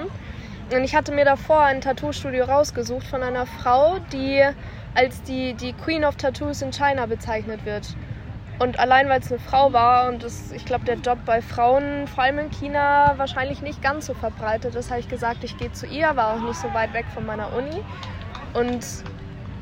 [0.73, 4.43] und ich hatte mir davor ein Tattoo-Studio rausgesucht von einer Frau, die
[4.95, 7.95] als die, die Queen of Tattoos in China bezeichnet wird.
[8.59, 12.07] Und allein weil es eine Frau war und es, ich glaube, der Job bei Frauen,
[12.07, 15.73] vor allem in China, wahrscheinlich nicht ganz so verbreitet ist, habe ich gesagt, ich gehe
[15.73, 17.83] zu ihr, war auch nicht so weit weg von meiner Uni.
[18.55, 18.85] Und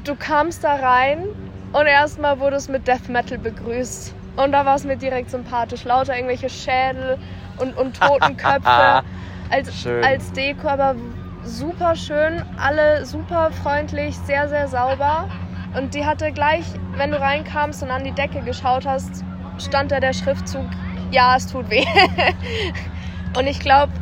[0.05, 1.25] du kamst da rein
[1.73, 4.15] und erstmal wurde es mit Death Metal begrüßt.
[4.37, 5.85] Und da war es mir direkt sympathisch.
[5.85, 7.19] Lauter irgendwelche Schädel
[7.59, 9.03] und, und Totenköpfe
[9.51, 10.05] als, Schön.
[10.05, 10.95] als Deko, aber
[11.45, 12.43] super schön.
[12.57, 15.29] Alle super freundlich, sehr, sehr sauber.
[15.77, 16.65] Und die hatte gleich,
[16.97, 19.25] wenn du reinkamst und an die Decke geschaut hast,
[19.59, 20.67] stand da der Schriftzug,
[21.11, 21.85] ja, es tut weh.
[23.39, 23.93] und ich glaube,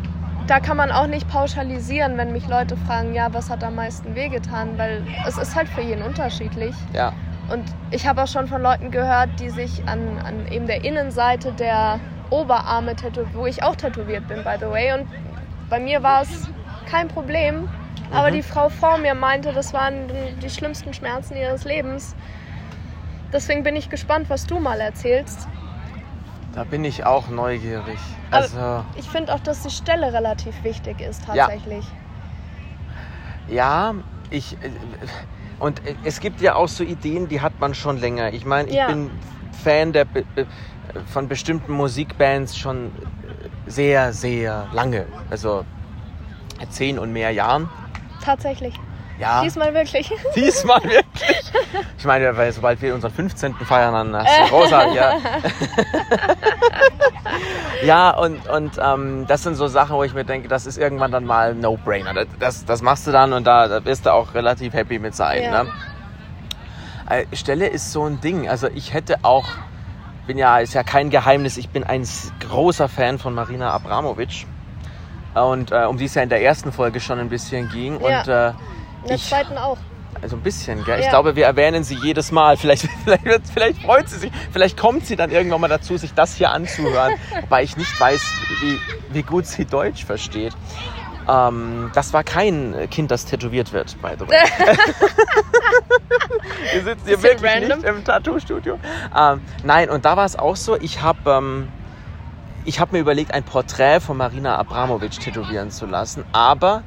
[0.46, 4.16] da kann man auch nicht pauschalisieren, wenn mich Leute fragen, ja, was hat am meisten
[4.16, 6.74] wehgetan, weil es ist halt für jeden unterschiedlich.
[6.92, 7.12] Ja.
[7.52, 11.52] Und ich habe auch schon von Leuten gehört, die sich an, an eben der Innenseite
[11.52, 12.00] der
[12.30, 14.92] Oberarme tätowiert, wo ich auch tätowiert bin, by the way.
[14.92, 15.08] Und
[15.68, 16.48] bei mir war es
[16.90, 17.68] kein Problem.
[18.12, 18.34] Aber Mhm.
[18.34, 20.08] die Frau vor mir meinte, das waren
[20.42, 22.14] die schlimmsten Schmerzen ihres Lebens.
[23.32, 25.46] Deswegen bin ich gespannt, was du mal erzählst.
[26.52, 27.98] Da bin ich auch neugierig.
[28.32, 31.84] Aber- Also, Ich finde auch, dass die Stelle relativ wichtig ist, tatsächlich.
[33.48, 33.94] ja,
[34.30, 34.54] ich.
[34.54, 34.70] äh,
[35.60, 38.32] Und es gibt ja auch so Ideen, die hat man schon länger.
[38.32, 38.86] Ich meine, ich Ja.
[38.86, 39.10] bin
[39.62, 40.06] Fan der,
[41.12, 42.90] von bestimmten Musikbands schon
[43.66, 45.04] sehr, sehr lange.
[45.28, 45.66] Also
[46.68, 47.68] zehn und mehr Jahren.
[48.22, 48.74] Tatsächlich.
[49.20, 50.10] Ja, Diesmal wirklich.
[50.34, 51.52] diesmal wirklich.
[51.98, 53.54] Ich meine, weil sobald wir unseren 15.
[53.54, 55.12] feiern, dann hast du großer, ja.
[57.84, 61.12] ja, und, und ähm, das sind so Sachen, wo ich mir denke, das ist irgendwann
[61.12, 62.14] dann mal ein No-Brainer.
[62.14, 65.14] Das, das, das machst du dann und da, da wirst du auch relativ happy mit
[65.14, 65.42] sein.
[65.42, 65.64] Ja.
[65.64, 65.70] Ne?
[67.10, 68.48] Äh, Stelle ist so ein Ding.
[68.48, 69.48] Also ich hätte auch,
[70.26, 72.08] bin ja, ist ja kein Geheimnis, ich bin ein
[72.48, 74.46] großer Fan von Marina Abramovic.
[75.34, 78.00] Und äh, um die es ja in der ersten Folge schon ein bisschen ging.
[78.00, 78.20] Ja.
[78.20, 78.54] Und äh, In
[79.08, 79.78] der ich, zweiten auch.
[80.20, 80.98] also ein bisschen, gell?
[80.98, 81.10] Ich Ja.
[81.10, 82.56] glaube, wir erwähnen sie jedes Mal.
[82.56, 84.32] Vielleicht, vielleicht, vielleicht freut sie sich.
[84.52, 87.14] Vielleicht kommt sie dann irgendwann mal dazu, sich das hier anzuhören.
[87.42, 88.20] Wobei ich nicht weiß,
[88.60, 88.78] wie,
[89.12, 90.52] wie gut sie Deutsch versteht.
[91.28, 94.36] Ähm, das war kein Kind, das tätowiert wird, by the way.
[96.72, 97.78] wir sitzen hier wirklich random.
[97.78, 98.78] nicht im Tattoo-Studio.
[99.16, 101.68] Ähm, nein, und da war es auch so, ich habe ähm,
[102.64, 106.82] ich hab mir überlegt, ein Porträt von Marina Abramovic tätowieren zu lassen, aber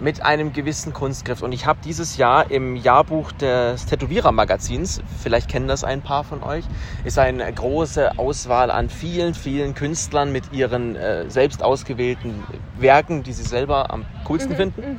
[0.00, 1.42] mit einem gewissen Kunstgriff.
[1.42, 6.42] Und ich habe dieses Jahr im Jahrbuch des Tätowierer-Magazins, vielleicht kennen das ein paar von
[6.42, 6.64] euch,
[7.04, 12.44] ist eine große Auswahl an vielen, vielen Künstlern mit ihren äh, selbst ausgewählten
[12.78, 14.80] Werken, die sie selber am coolsten finden.
[14.80, 14.98] Mhm.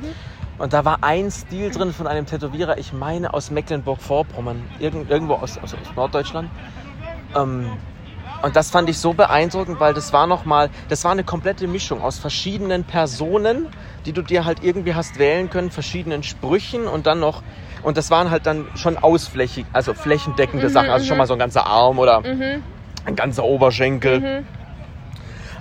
[0.58, 5.34] Und da war ein Stil drin von einem Tätowierer, ich meine aus Mecklenburg-Vorpommern, irgend, irgendwo
[5.34, 6.50] aus, aus, aus Norddeutschland.
[7.34, 7.70] Ähm,
[8.42, 12.00] und das fand ich so beeindruckend, weil das war nochmal, das war eine komplette Mischung
[12.02, 13.68] aus verschiedenen Personen,
[14.06, 17.42] die du dir halt irgendwie hast wählen können, verschiedenen Sprüchen und dann noch,
[17.82, 21.18] und das waren halt dann schon ausflächig, also flächendeckende Mhm, Sachen, also schon mhm.
[21.18, 22.62] mal so ein ganzer Arm oder Mhm.
[23.04, 24.20] ein ganzer Oberschenkel.
[24.20, 24.46] Mhm.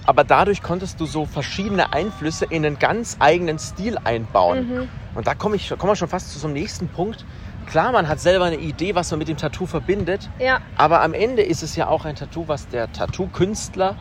[0.06, 4.68] Aber dadurch konntest du so verschiedene Einflüsse in einen ganz eigenen Stil einbauen.
[4.68, 4.90] Mhm.
[5.14, 7.26] Und da komme ich, kommen wir schon fast zu so einem nächsten Punkt.
[7.72, 11.14] Klar, man hat selber eine Idee, was man mit dem Tattoo verbindet, Ja, aber am
[11.14, 13.96] Ende ist es ja auch ein Tattoo, was der Tattoo-Künstler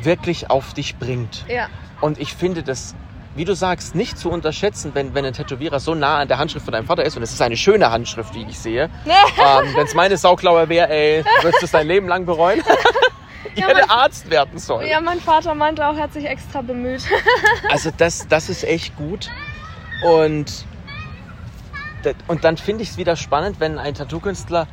[0.00, 1.44] wirklich auf dich bringt.
[1.48, 1.66] ja.
[2.00, 2.94] Und ich finde das,
[3.34, 6.64] wie du sagst, nicht zu unterschätzen, wenn, wenn ein Tätowierer so nah an der Handschrift
[6.64, 7.14] von deinem Vater ist.
[7.14, 8.84] Und es ist eine schöne Handschrift, wie ich sehe.
[9.04, 12.62] ähm, wenn es meine Sauklaue wäre, ey, würdest du es dein Leben lang bereuen?
[13.54, 14.88] ich Ja, hätte mein- Arzt werden sollen.
[14.88, 17.02] Ja, mein Vater meinte auch, er hat sich extra bemüht.
[17.68, 19.28] Also das, das ist echt gut.
[20.02, 20.64] Und,
[22.28, 24.66] und dann finde ich es wieder spannend, wenn ein Tattoo-Künstler,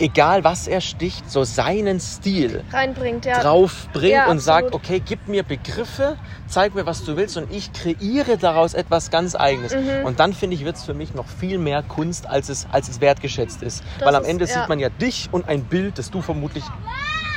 [0.00, 3.42] egal was er sticht, so seinen Stil Reinbringt, ja.
[3.42, 7.50] drauf bringt Ja, und sagt, okay, gib mir Begriffe, zeig mir, was du willst und
[7.52, 9.74] ich kreiere daraus etwas ganz Eigenes.
[9.74, 10.04] Mhm.
[10.04, 12.88] Und dann finde ich, wird es für mich noch viel mehr Kunst, als es, als
[12.88, 13.82] es wertgeschätzt ist.
[13.98, 14.54] Das Weil am ist- Ende ja.
[14.60, 16.64] sieht man ja dich und ein Bild, das du vermutlich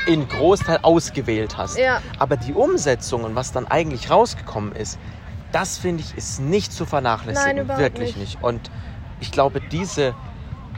[0.07, 1.77] in Großteil ausgewählt hast.
[2.19, 4.99] Aber die Umsetzung und was dann eigentlich rausgekommen ist,
[5.51, 7.67] das finde ich ist nicht zu vernachlässigen.
[7.67, 8.35] Nein, Wirklich nicht.
[8.35, 8.43] nicht.
[8.43, 8.71] Und
[9.21, 10.13] ich glaube, diese,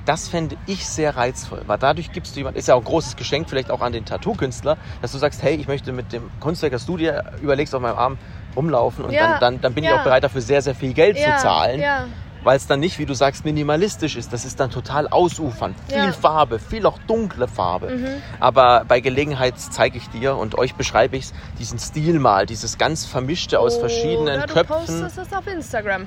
[0.05, 3.15] das fände ich sehr reizvoll, weil dadurch gibst du jemand, ist ja auch ein großes
[3.15, 6.73] Geschenk vielleicht auch an den Tattoo-Künstler, dass du sagst, hey, ich möchte mit dem Kunstwerk,
[6.73, 8.17] das du dir überlegst, auf meinem Arm
[8.55, 9.97] rumlaufen und Ja, dann, dann, dann bin ich ja.
[9.99, 12.05] auch bereit dafür sehr, sehr viel Geld ja, zu zahlen, Ja,
[12.43, 14.33] weil es dann nicht, wie du sagst, minimalistisch ist.
[14.33, 15.77] Das ist dann total ausufernd.
[15.87, 16.11] Viel Ja.
[16.11, 17.91] Farbe, viel auch dunkle Farbe.
[17.91, 18.07] Mhm.
[18.41, 21.27] Aber bei Gelegenheit zeige ich dir und euch beschreibe ich
[21.57, 24.75] diesen Stil mal, dieses ganz vermischte aus verschiedenen Oder du Köpfen.
[24.75, 26.05] postest es auf Instagram.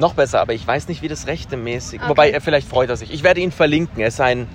[0.00, 2.00] Noch besser, aber ich weiß nicht, wie das rechte mäßig.
[2.00, 2.08] Okay.
[2.08, 3.12] Wobei, er vielleicht freut er sich.
[3.12, 4.00] Ich werde ihn verlinken.
[4.00, 4.48] Er ist ein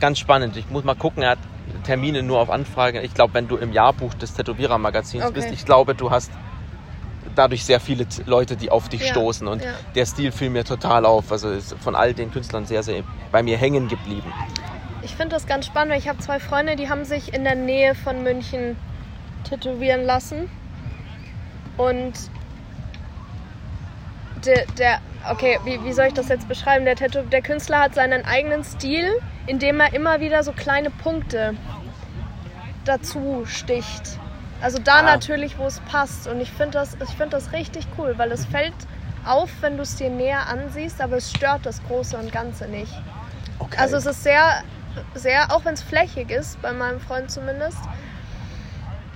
[0.00, 0.56] ganz spannend.
[0.56, 1.38] Ich muss mal gucken, er hat
[1.84, 3.00] Termine nur auf Anfrage.
[3.02, 5.34] Ich glaube, wenn du im Jahrbuch des Tätowierer-Magazins Okay.
[5.34, 6.30] bist, ich glaube, du hast
[7.34, 9.48] dadurch sehr viele Leute, die auf dich Ja, stoßen.
[9.48, 9.70] Und ja.
[9.94, 11.32] der Stil fiel mir total auf.
[11.32, 14.32] Also ist von all den Künstlern sehr, sehr bei mir hängen geblieben.
[15.02, 17.56] Ich finde das ganz spannend, weil ich habe zwei Freunde, die haben sich in der
[17.56, 18.76] Nähe von München
[19.48, 20.48] tätowieren lassen.
[21.76, 22.12] Und
[24.46, 24.98] der, der
[25.30, 26.84] okay, wie, wie soll ich das jetzt beschreiben?
[26.84, 29.08] Der, Tätow der Künstler hat seinen eigenen Stil,
[29.46, 31.54] indem er immer wieder so kleine Punkte
[32.84, 34.18] dazu sticht.
[34.60, 35.02] Also da Ah.
[35.02, 36.26] natürlich, wo es passt.
[36.26, 38.74] Und ich finde das, ich find das richtig cool, weil es fällt
[39.24, 42.92] auf, wenn du es dir näher ansiehst, aber es stört das Große und Ganze nicht.
[43.58, 43.76] Okay.
[43.78, 44.62] Also es ist sehr,
[45.14, 47.78] sehr, auch wenn es flächig ist, bei meinem Freund zumindest,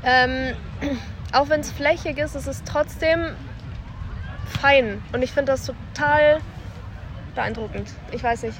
[0.05, 0.55] ähm,
[1.33, 3.35] auch wenn es flächig ist, ist es trotzdem
[4.61, 5.03] fein.
[5.13, 6.39] Und ich finde das total
[7.35, 7.91] beeindruckend.
[8.13, 8.59] Ich weiß nicht.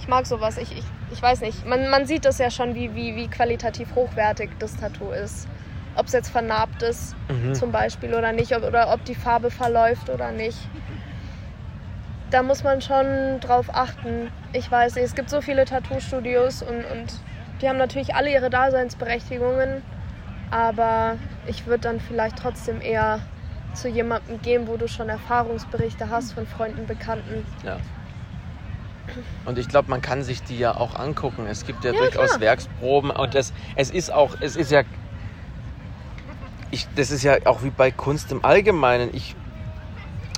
[0.00, 0.58] Ich mag sowas.
[0.58, 1.66] Ich, ich, ich weiß nicht.
[1.66, 5.46] Man, man sieht das ja schon, wie, wie, wie qualitativ hochwertig das Tattoo ist.
[5.96, 7.54] Ob es jetzt vernarbt ist, Mhm.
[7.54, 8.56] zum Beispiel, oder nicht.
[8.56, 10.58] Ob, oder ob die Farbe verläuft oder nicht.
[12.30, 14.30] Da muss man schon drauf achten.
[14.52, 17.12] Ich weiß nicht, es gibt so viele Tattoo-Studios und, und
[17.60, 19.82] die haben natürlich alle ihre Daseinsberechtigungen.
[20.50, 21.16] Aber
[21.46, 23.20] ich würde dann vielleicht trotzdem eher
[23.74, 27.44] zu jemandem gehen, wo du schon Erfahrungsberichte hast von Freunden, Bekannten.
[27.64, 27.78] Ja.
[29.44, 31.46] Und ich glaube, man kann sich die ja auch angucken.
[31.46, 32.40] Es gibt ja, Ja, durchaus klar.
[32.40, 34.82] Werksproben und es, es ist auch, es ist ja,
[36.70, 39.10] ich, das ist ja auch wie bei Kunst im Allgemeinen.
[39.12, 39.34] Ich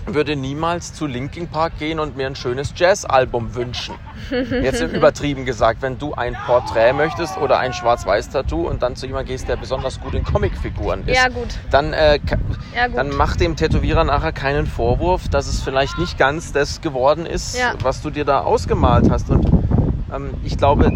[0.06, 3.94] würde niemals zu Linkin Park gehen und mir ein schönes Jazzalbum wünschen.
[4.62, 9.28] Jetzt übertrieben gesagt, wenn du ein Porträt möchtest oder ein Schwarz-Weiß-Tattoo und dann zu jemandem
[9.32, 11.58] gehst, der besonders gut in Comicfiguren ist, Ja, gut.
[11.70, 12.18] dann, äh,
[12.74, 12.96] Ja, gut.
[12.96, 17.58] dann mach dem Tätowierer nachher keinen Vorwurf, dass es vielleicht nicht ganz das geworden ist,
[17.58, 17.74] Ja.
[17.82, 19.30] was du dir da ausgemalt hast.
[19.30, 19.46] Und
[20.12, 20.90] ähm, ich glaube,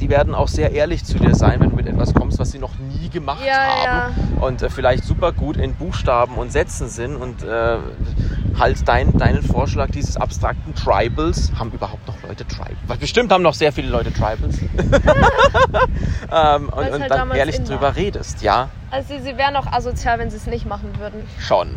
[0.00, 2.58] die werden auch sehr ehrlich zu dir sein, wenn du mit etwas kommst, was sie
[2.58, 7.16] noch nie gemacht Ja, haben und äh, vielleicht super gut in Buchstaben und Sätzen sind
[7.16, 7.76] und äh,
[8.58, 12.98] halt dein, deinen Vorschlag dieses abstrakten Tribals, haben überhaupt noch Leute Tribals?
[12.98, 14.58] Bestimmt haben noch sehr viele Leute Tribals.
[16.32, 17.96] ähm, und und halt dann ehrlich drüber war.
[17.96, 21.22] redest, ja, Also sie, sie wären auch asozial, wenn sie es nicht machen würden.
[21.38, 21.76] schon.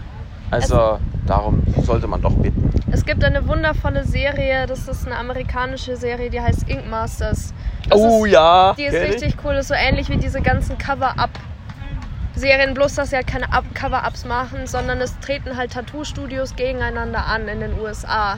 [0.52, 2.70] Also darum sollte man doch bitten.
[2.94, 7.52] Es gibt eine wundervolle Serie, das ist eine amerikanische Serie, die heißt Ink Masters.
[7.90, 9.14] Das oh ist, ja, Die ist kenn ich.
[9.14, 13.66] richtig cool, ist so ähnlich wie diese ganzen Cover-Up-Serien, bloß dass sie halt keine Up
[13.74, 18.38] Cover-Ups machen, sondern es treten halt Tattoo-Studios gegeneinander an in den USA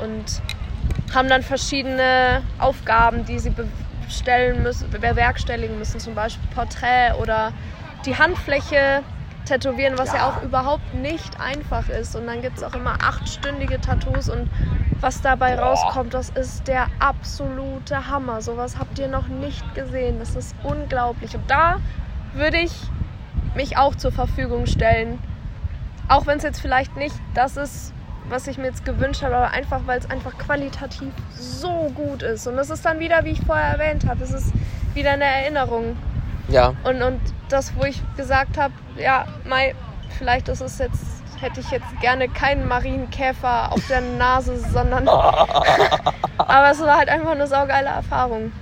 [0.00, 0.26] und
[1.12, 3.52] haben dann verschiedene Aufgaben, die sie
[4.06, 7.52] bestellen müssen, bewerkstelligen müssen, zum Beispiel Porträt oder
[8.06, 9.02] die Handfläche
[9.44, 10.18] tätowieren, was ja.
[10.18, 10.28] Ja.
[10.28, 12.16] auch überhaupt nicht einfach ist.
[12.16, 14.48] Und dann gibt es auch immer achtstündige Tattoos und
[15.00, 15.64] was dabei Boah.
[15.64, 18.40] rauskommt, das ist der absolute Hammer.
[18.40, 20.18] Sowas habt ihr noch nicht gesehen.
[20.18, 21.34] Das ist unglaublich.
[21.34, 21.76] Und da
[22.34, 22.72] würde ich
[23.54, 25.18] mich auch zur Verfügung stellen.
[26.08, 27.92] Auch wenn es jetzt vielleicht nicht das ist,
[28.28, 32.46] was ich mir jetzt gewünscht habe, aber einfach, weil es einfach qualitativ so gut ist.
[32.46, 34.52] Und das ist dann wieder, wie ich vorher erwähnt habe, es ist
[34.94, 35.96] wieder eine Erinnerung.
[36.52, 36.74] Ja.
[36.84, 39.74] Und, und das, wo ich gesagt habe, ja, Mai,
[40.18, 41.02] vielleicht ist es jetzt,
[41.40, 45.08] hätte ich jetzt gerne keinen Marienkäfer auf der Nase, sondern.
[45.08, 48.52] aber es war halt einfach eine saugeile Erfahrung.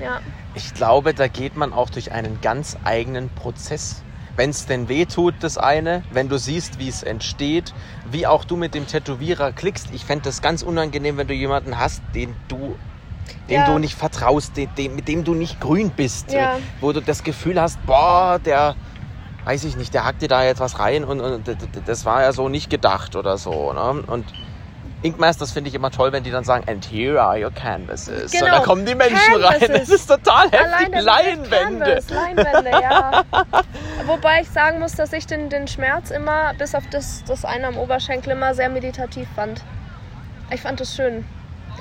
[0.00, 0.20] Ja.
[0.54, 4.02] Ich glaube, da geht man auch durch einen ganz eigenen Prozess.
[4.36, 7.74] Wenn es denn weh tut, das eine, wenn du siehst, wie es entsteht,
[8.10, 9.88] wie auch du mit dem Tätowierer klickst.
[9.92, 12.76] Ich fände das ganz unangenehm, wenn du jemanden hast, den du
[13.50, 13.66] dem Ja.
[13.66, 16.58] du nicht vertraust, dem, dem, mit dem du nicht grün bist, Ja.
[16.80, 18.74] wo du das Gefühl hast, boah, der,
[19.44, 21.44] weiß ich nicht, der hackt dir da jetzt was rein und, und
[21.86, 23.72] das war ja so nicht gedacht oder so.
[23.72, 24.02] Ne?
[24.06, 24.24] Und
[25.02, 28.30] Inkmasters finde ich immer toll, wenn die dann sagen, and here are your canvases.
[28.32, 28.44] Genau.
[28.44, 29.58] Und dann kommen die Menschen rein.
[29.58, 29.88] Canvases.
[29.88, 31.02] Das ist total heftig.
[31.02, 31.48] Leinwände.
[31.48, 33.24] Canvas, Leinwände, ja.
[34.06, 37.68] Wobei ich sagen muss, dass ich den, den Schmerz immer, bis auf das, das eine
[37.68, 39.62] am Oberschenkel, immer sehr meditativ fand.
[40.50, 41.24] Ich fand es schön.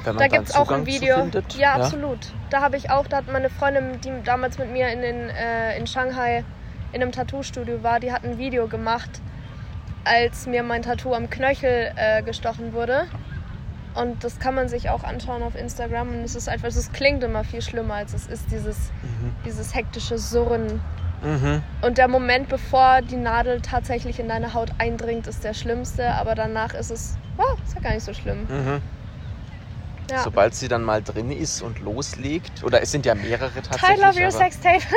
[0.03, 1.17] Wenn man Da gibt es auch ein Video.
[1.17, 1.53] findet.
[1.55, 2.19] Ja, absolut.
[2.49, 5.77] Da habe ich auch, da hat meine Freundin, die damals mit mir in, den, äh,
[5.77, 6.43] in Shanghai
[6.91, 9.21] in einem Tattoo-Studio war, die hat ein Video gemacht,
[10.03, 13.07] als mir mein Tattoo am Knöchel äh, gestochen wurde.
[13.95, 16.09] Und das kann man sich auch anschauen auf Instagram.
[16.09, 18.91] Und es ist einfach, es klingt immer viel schlimmer, als es ist, dieses,
[19.45, 20.81] dieses hektische Surren.
[21.21, 21.61] Mhm.
[21.81, 26.11] Und der Moment, bevor die Nadel tatsächlich in deine Haut eindringt, ist der schlimmste.
[26.13, 28.47] Aber danach ist es, wow, ist ja gar nicht so schlimm.
[28.47, 28.81] Mhm.
[30.09, 30.23] Ja.
[30.23, 33.99] Sobald sie dann mal drin ist und loslegt, oder es sind ja mehrere tatsächlich.
[33.99, 34.81] I love your aber- Sextape.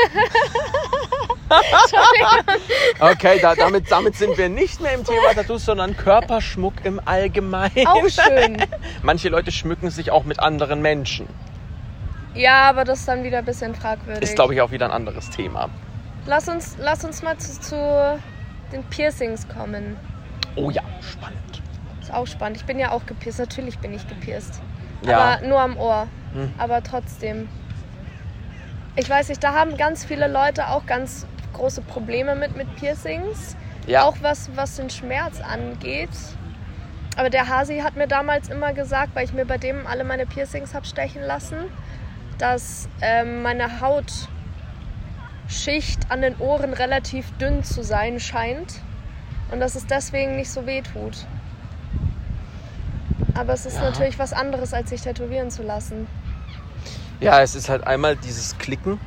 [2.98, 7.86] Okay, da, damit, damit sind wir nicht mehr im Thema Tattoos, sondern Körperschmuck im Allgemeinen.
[7.86, 8.56] Auch schön.
[9.02, 11.28] Manche Leute schmücken sich auch mit anderen Menschen.
[12.34, 14.22] Ja, aber das ist dann wieder ein bisschen fragwürdig.
[14.22, 15.68] Ist, glaube ich, auch wieder ein anderes Thema.
[16.26, 18.20] lass, uns, lass uns mal zu, zu
[18.72, 19.96] den Piercings kommen.
[20.56, 21.62] Oh ja, spannend.
[22.00, 22.56] Ist auch spannend.
[22.56, 23.38] Ich bin ja auch gepierst.
[23.40, 24.62] Natürlich bin ich gepierst.
[25.02, 25.18] Ja.
[25.18, 26.08] Aber nur am Ohr.
[26.32, 26.52] Hm.
[26.58, 27.48] Aber trotzdem.
[28.96, 33.56] Ich weiß nicht, da haben ganz viele Leute auch ganz große Probleme mit, mit Piercings.
[33.86, 34.04] Ja.
[34.04, 36.10] Auch was, was den Schmerz angeht.
[37.16, 40.24] Aber der Hasi hat mir damals immer gesagt, weil ich mir bei dem alle meine
[40.26, 41.56] Piercings habe stechen lassen,
[42.38, 44.30] dass ähm, meine Hautschicht
[46.10, 48.80] an den Ohren relativ dünn zu sein scheint
[49.50, 51.26] und dass es deswegen nicht so weh tut.
[53.34, 53.82] Aber es ist Ja.
[53.82, 56.06] natürlich was anderes, als sich tätowieren zu lassen.
[57.20, 58.98] Ja, es ist halt einmal dieses Klicken.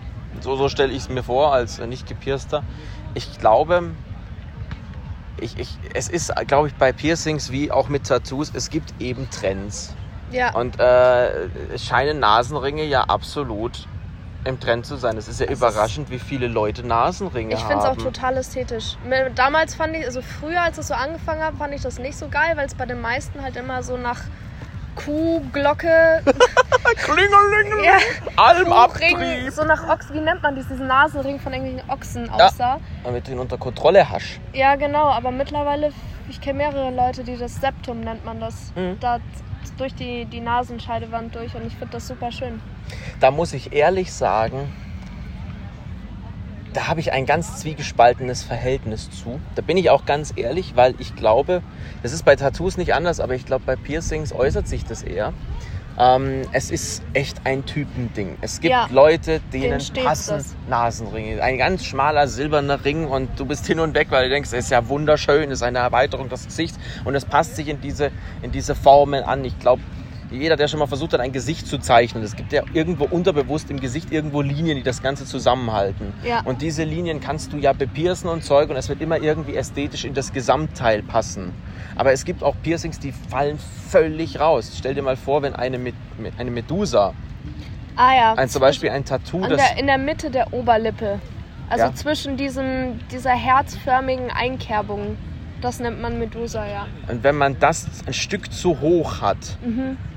[0.41, 2.63] So, so stelle ich es mir vor, als äh, nicht gepierster.
[3.13, 3.91] Ich glaube,
[5.39, 9.29] ich, ich, es ist, glaube ich, bei Piercings wie auch mit Tattoos, es gibt eben
[9.29, 9.93] Trends.
[10.31, 13.87] Ja, Und äh, es scheinen Nasenringe ja absolut
[14.45, 15.17] im Trend zu sein.
[15.17, 17.81] Es ist ja ist- überraschend, wie viele Leute Nasenringe ich haben.
[17.81, 18.95] finde es auch total ästhetisch.
[19.35, 22.27] Damals fand ich, also früher, als es so angefangen hat, fand ich das nicht so
[22.29, 24.19] geil, weil es bei den meisten halt immer so nach
[24.95, 26.21] Kuh, Glocke,
[27.03, 27.97] Klingeling, ja,
[28.37, 29.17] Almabtrieb.
[29.17, 32.45] Kuhring, so nach Ochs, wie nennt man das, diesen Nasenring von irgendwelchen Ochsen Ja.
[32.47, 32.79] aussah.
[33.03, 34.39] Damit du ihn unter Kontrolle hast.
[34.53, 35.91] Ja, genau, aber mittlerweile,
[36.29, 38.97] ich kenne mehrere Leute, die das Septum nennt man das, Mhm.
[39.01, 39.17] da
[39.77, 42.61] durch die, die Nasenscheidewand durch und ich finde das super schön.
[43.19, 44.71] Da muss ich ehrlich sagen,
[46.75, 49.39] da habe ich ein ganz zwiegespaltenes Verhältnis zu.
[49.55, 51.61] Da bin ich auch ganz ehrlich, weil ich glaube,
[52.03, 55.33] das ist bei Tattoos nicht anders, aber ich glaube, bei Piercings äußert sich das eher.
[55.97, 58.37] Ähm, es ist echt ein Typending.
[58.41, 60.55] Es gibt Ja, Leute, denen passen das.
[60.67, 61.41] Nasenringe.
[61.41, 64.65] Ein ganz schmaler silberner Ring und du bist hin und weg, weil du denkst, es
[64.65, 68.11] ist ja wunderschön, es ist eine Erweiterung des Gesichts und es passt sich in diese,
[68.41, 69.45] in diese Formen an.
[69.45, 69.81] Ich glaube,
[70.31, 73.69] jeder, der schon mal versucht hat, ein Gesicht zu zeichnen, es gibt ja irgendwo unterbewusst
[73.69, 76.13] im Gesicht irgendwo Linien, die das Ganze zusammenhalten.
[76.23, 76.41] Ja.
[76.45, 80.05] Und diese Linien kannst du ja bepiercen und Zeug und es wird immer irgendwie ästhetisch
[80.05, 81.53] in das Gesamtteil passen.
[81.95, 83.59] Aber es gibt auch Piercings, die fallen
[83.89, 84.71] völlig raus.
[84.77, 85.95] Stell dir mal vor, wenn eine, mit,
[86.37, 87.13] eine Medusa,
[87.95, 88.33] Ah ja.
[88.33, 91.19] ein, zum Beispiel ein Tattoo, das der, in der Mitte der Oberlippe.
[91.69, 91.93] Also Ja.
[91.95, 95.17] zwischen diesem, dieser herzförmigen Einkerbung.
[95.65, 96.85] Das nennt man Medusa, ja.
[97.07, 99.57] Und wenn man das ein Stück zu hoch hat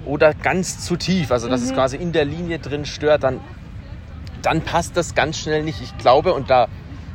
[0.04, 3.40] oder ganz zu tief, also dass es quasi in der Linie drin stört, dann,
[4.42, 5.80] dann passt das ganz schnell nicht.
[5.80, 6.68] Ich glaube, und da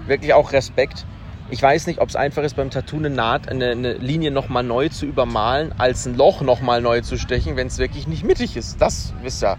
[0.08, 1.06] wirklich auch Respekt,
[1.52, 4.64] ich weiß nicht, ob es einfach ist, beim Tattoo eine Naht, eine, eine Linie nochmal
[4.64, 8.58] neu zu übermalen, als ein Loch nochmal neu zu stechen, wenn es wirklich nicht mittig
[8.58, 8.82] ist.
[8.82, 9.58] Das ist ja,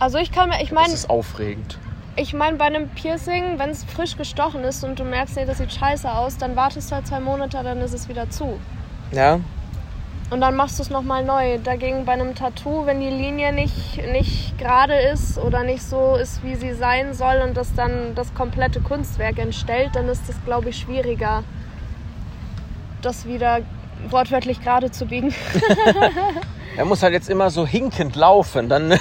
[0.00, 1.78] Also ich kann mir, ich das meine, ist aufregend.
[2.18, 5.58] Ich meine, bei einem Piercing, wenn es frisch gestochen ist und du merkst, nee, das
[5.58, 8.58] sieht scheiße aus, dann wartest du halt zwei Monate, dann ist es wieder zu.
[9.12, 9.38] Ja.
[10.30, 11.58] Und dann machst du es nochmal neu.
[11.62, 16.42] Dagegen bei einem Tattoo, wenn die Linie nicht, nicht gerade ist oder nicht so ist,
[16.42, 20.70] wie sie sein soll und das dann das komplette Kunstwerk entstellt, dann ist das, glaube
[20.70, 21.44] ich, schwieriger,
[23.02, 23.60] das wieder
[24.08, 25.34] wortwörtlich gerade zu biegen.
[26.76, 28.90] Er muss halt jetzt immer so hinkend laufen, dann,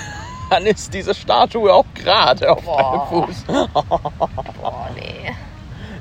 [0.49, 3.09] dann ist diese Statue auch gerade auf Boah.
[3.11, 3.43] einem Fuß.
[3.47, 5.31] Boah, nee.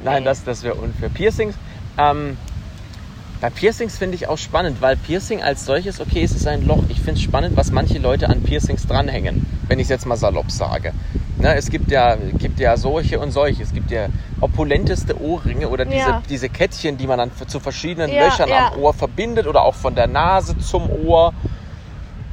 [0.04, 1.08] Nein, das, das wäre unfair.
[1.08, 1.54] Piercings,
[1.98, 2.36] ähm,
[3.40, 6.82] bei Piercings finde ich auch spannend, weil Piercing als solches, okay, es ist ein Loch.
[6.88, 10.16] Ich finde es spannend, was manche Leute an Piercings dranhängen, wenn ich es jetzt mal
[10.16, 10.92] salopp sage.
[11.38, 13.62] Ne, es gibt ja, gibt ja solche und solche.
[13.62, 14.06] Es gibt ja
[14.40, 16.22] opulenteste Ohrringe oder diese, Ja.
[16.28, 18.72] diese Kettchen, die man dann zu verschiedenen Ja, Löchern ja.
[18.72, 21.34] am Ohr verbindet oder auch von der Nase zum Ohr.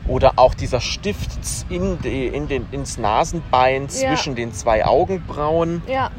[0.07, 1.29] Oder auch dieser Stift
[1.69, 3.87] in die, in den, ins Nasenbein Ja.
[3.89, 5.81] zwischen den zwei Augenbrauen.
[5.87, 6.09] Ja,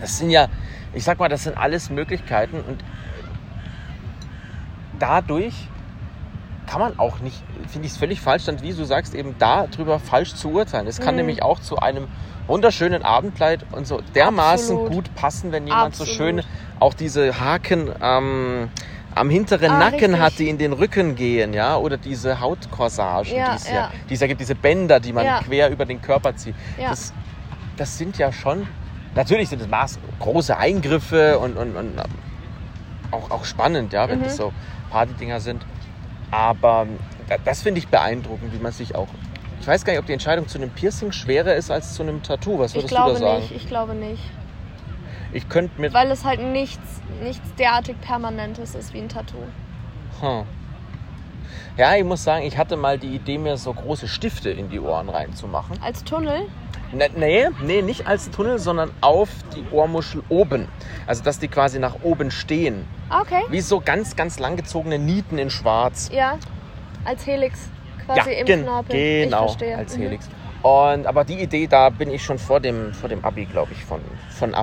[0.00, 0.48] Das sind ja,
[0.92, 2.82] ich sag mal, das sind alles Möglichkeiten und
[4.98, 5.68] dadurch
[6.66, 9.98] kann man auch nicht, finde ich es völlig falsch, dann wie du sagst, eben darüber
[10.00, 10.86] falsch zu urteilen.
[10.86, 11.18] Es kann Mhm.
[11.18, 12.08] nämlich auch zu einem
[12.46, 14.92] wunderschönen Abendkleid und so dermaßen Absolut.
[14.92, 16.16] gut passen, wenn jemand so Absolut.
[16.16, 16.42] schön
[16.80, 18.68] auch diese Haken ähm,
[19.14, 20.20] am hinteren Ah, Nacken richtig.
[20.20, 23.90] hat, die in den Rücken gehen, ja, oder diese Hautcorsagen, Ja, die es ja, ja.
[24.08, 25.40] die es ja gibt, diese Bänder, die man Ja.
[25.40, 26.54] quer über den Körper zieht.
[26.78, 27.12] Das,
[27.76, 28.66] das sind ja schon,
[29.14, 31.92] natürlich sind es maß, große Eingriffe und, und, und
[33.10, 34.24] auch, auch spannend, ja, wenn Mhm.
[34.24, 34.52] das so
[34.90, 35.64] Partydinger sind.
[36.30, 36.86] Aber
[37.28, 39.08] da- das finde ich beeindruckend, wie man sich auch.
[39.60, 42.22] Ich weiß gar nicht, ob die Entscheidung zu einem Piercing schwerer ist als zu einem
[42.22, 42.58] Tattoo.
[42.58, 43.40] Was ich würdest du da glaube sagen?
[43.42, 43.52] nicht.
[43.52, 44.22] Ich glaube nicht.
[45.34, 45.92] Ich könnte mit.
[45.92, 49.36] Weil es halt nichts, nichts derartig Permanentes ist wie ein Tattoo.
[50.20, 50.44] Hm.
[51.76, 54.78] Ja, ich muss sagen, ich hatte mal die Idee, mir so große Stifte in die
[54.78, 55.76] Ohren reinzumachen.
[55.82, 56.42] Als Tunnel?
[56.92, 60.68] Ne, nee, nee, nicht als Tunnel, sondern auf die Ohrmuschel oben.
[61.08, 62.84] Also, dass die quasi nach oben stehen.
[63.10, 63.42] Ah, Okay.
[63.50, 66.10] Wie so ganz, ganz langgezogene Nieten in Schwarz.
[66.12, 66.38] Ja.
[67.04, 67.68] Als Helix
[68.06, 68.94] quasi im gen- Knorpel.
[68.96, 69.76] ich genau, verstehe.
[69.76, 70.02] als Mhm.
[70.02, 70.28] Helix.
[70.62, 73.84] Und, aber die Idee, da bin ich schon vor dem, vor dem Abi, glaube ich,
[73.84, 74.54] von, von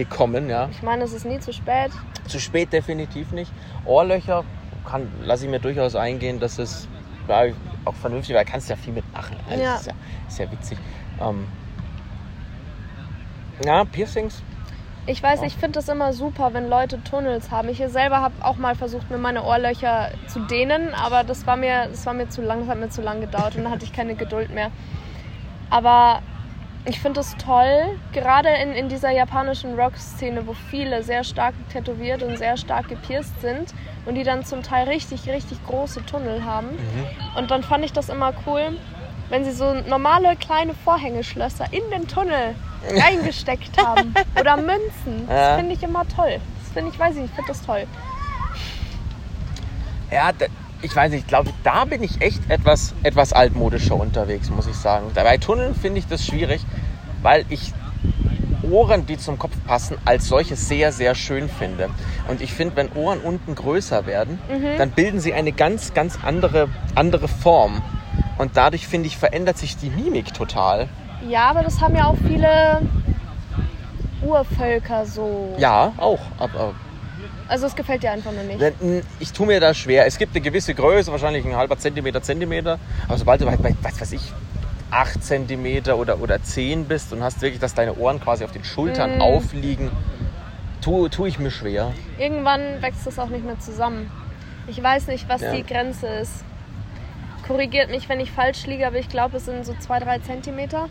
[0.00, 0.48] abgekommen.
[0.48, 0.68] Ja.
[0.70, 1.90] Ich meine, es ist nie zu spät.
[2.26, 3.52] Zu spät definitiv nicht.
[3.84, 4.44] Ohrlöcher
[4.84, 6.88] kann, lasse ich mir durchaus eingehen, dass es
[7.28, 7.44] ja,
[7.84, 9.36] auch vernünftig, weil du kannst ja viel mitmachen.
[9.48, 9.76] Also Ja.
[9.76, 9.92] Ist, ja,
[10.28, 10.78] ist ja witzig.
[11.20, 11.46] Ähm,
[13.64, 14.42] ja, Piercings.
[15.06, 15.46] Ich weiß, Ja.
[15.46, 17.68] ich finde das immer super, wenn Leute Tunnels haben.
[17.68, 21.88] Ich selber habe auch mal versucht, mir meine Ohrlöcher zu dehnen, aber das war mir,
[21.88, 23.92] das war mir zu lang, das hat mir zu lang gedauert und dann hatte ich
[23.92, 24.70] keine Geduld mehr.
[25.70, 26.22] Aber
[26.86, 32.22] ich finde es toll, gerade in, in dieser japanischen Rock-Szene, wo viele sehr stark tätowiert
[32.22, 33.74] und sehr stark gepierst sind
[34.06, 36.68] und die dann zum Teil richtig, richtig große Tunnel haben.
[37.36, 38.78] Und dann fand ich das immer cool,
[39.28, 42.54] wenn sie so normale kleine Vorhängeschlösser in den Tunnel
[42.90, 44.14] reingesteckt haben.
[44.38, 45.28] Oder Münzen.
[45.28, 46.40] Das finde ich immer toll.
[46.62, 47.86] Das finde ich, weiß ich, ich finde das toll.
[50.10, 50.32] Ja,
[50.82, 54.76] ich weiß nicht, ich glaube, da bin ich echt etwas, etwas altmodischer unterwegs, muss ich
[54.76, 55.10] sagen.
[55.14, 56.64] Bei Tunneln finde ich das schwierig,
[57.22, 57.72] weil ich
[58.70, 61.90] Ohren, die zum Kopf passen, als solche sehr, sehr schön finde.
[62.28, 64.38] Und ich finde, wenn Ohren unten größer werden,
[64.78, 67.82] dann bilden sie eine ganz, ganz andere, andere Form.
[68.38, 70.88] Und dadurch, finde ich, verändert sich die Mimik total.
[71.28, 72.80] Ja, aber das haben ja auch viele
[74.22, 75.54] Urvölker so.
[75.58, 76.20] Ja, auch.
[76.38, 76.74] Aber
[77.50, 79.04] Also es gefällt dir einfach nur nicht.
[79.18, 80.06] Ich tue mir da schwer.
[80.06, 82.78] Es gibt eine gewisse Größe, wahrscheinlich ein halber Zentimeter, Zentimeter.
[83.08, 84.32] Aber sobald du bei, bei was weiß ich,
[84.92, 88.62] 8 Zentimeter oder, oder 10 bist und hast wirklich, dass deine Ohren quasi auf den
[88.64, 89.22] Schultern Mm.
[89.22, 89.90] aufliegen,
[90.80, 91.92] tue, tue ich mir schwer.
[92.18, 94.10] Irgendwann wächst es auch nicht mehr zusammen.
[94.68, 95.52] Ich weiß nicht, was Ja.
[95.52, 96.44] die Grenze ist.
[97.46, 100.88] Korrigiert mich, wenn ich falsch liege, aber ich glaube, es sind so 2-3 Zentimeter.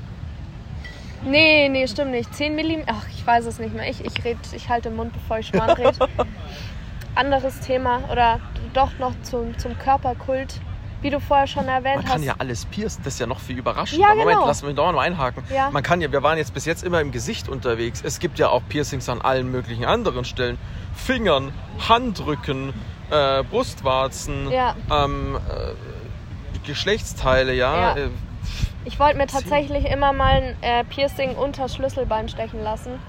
[1.26, 2.34] Nee, nee, stimmt nicht.
[2.34, 2.94] 10 Millimeter.
[2.98, 3.90] Ach, ich weiß es nicht mehr.
[3.90, 5.94] Ich, ich, red, ich halte den Mund, bevor ich Schmarrn rede.
[7.16, 8.40] Anderes Thema oder
[8.74, 10.62] doch noch zum, zum Körperkult.
[11.02, 12.12] Wie du vorher schon erwähnt Man hast.
[12.12, 14.06] kann ja alles piercen, das ist ja noch viel überraschender.
[14.06, 14.46] Ja, Moment, genau.
[14.48, 15.44] lass mich doch noch einhaken.
[15.50, 15.70] Ja.
[15.72, 18.02] Man kann ja, wir waren jetzt bis jetzt immer im Gesicht unterwegs.
[18.04, 20.58] Es gibt ja auch Piercings an allen möglichen anderen Stellen.
[20.94, 21.54] Fingern,
[21.88, 22.74] Handrücken,
[23.12, 24.76] äh, Brustwarzen, Ja.
[24.92, 27.98] ähm, äh, Geschlechtsteile, ja.
[27.98, 28.08] Ja.
[28.86, 33.00] Ich wollte mir tatsächlich immer mal ein äh, Piercing unter Schlüsselbein stechen lassen.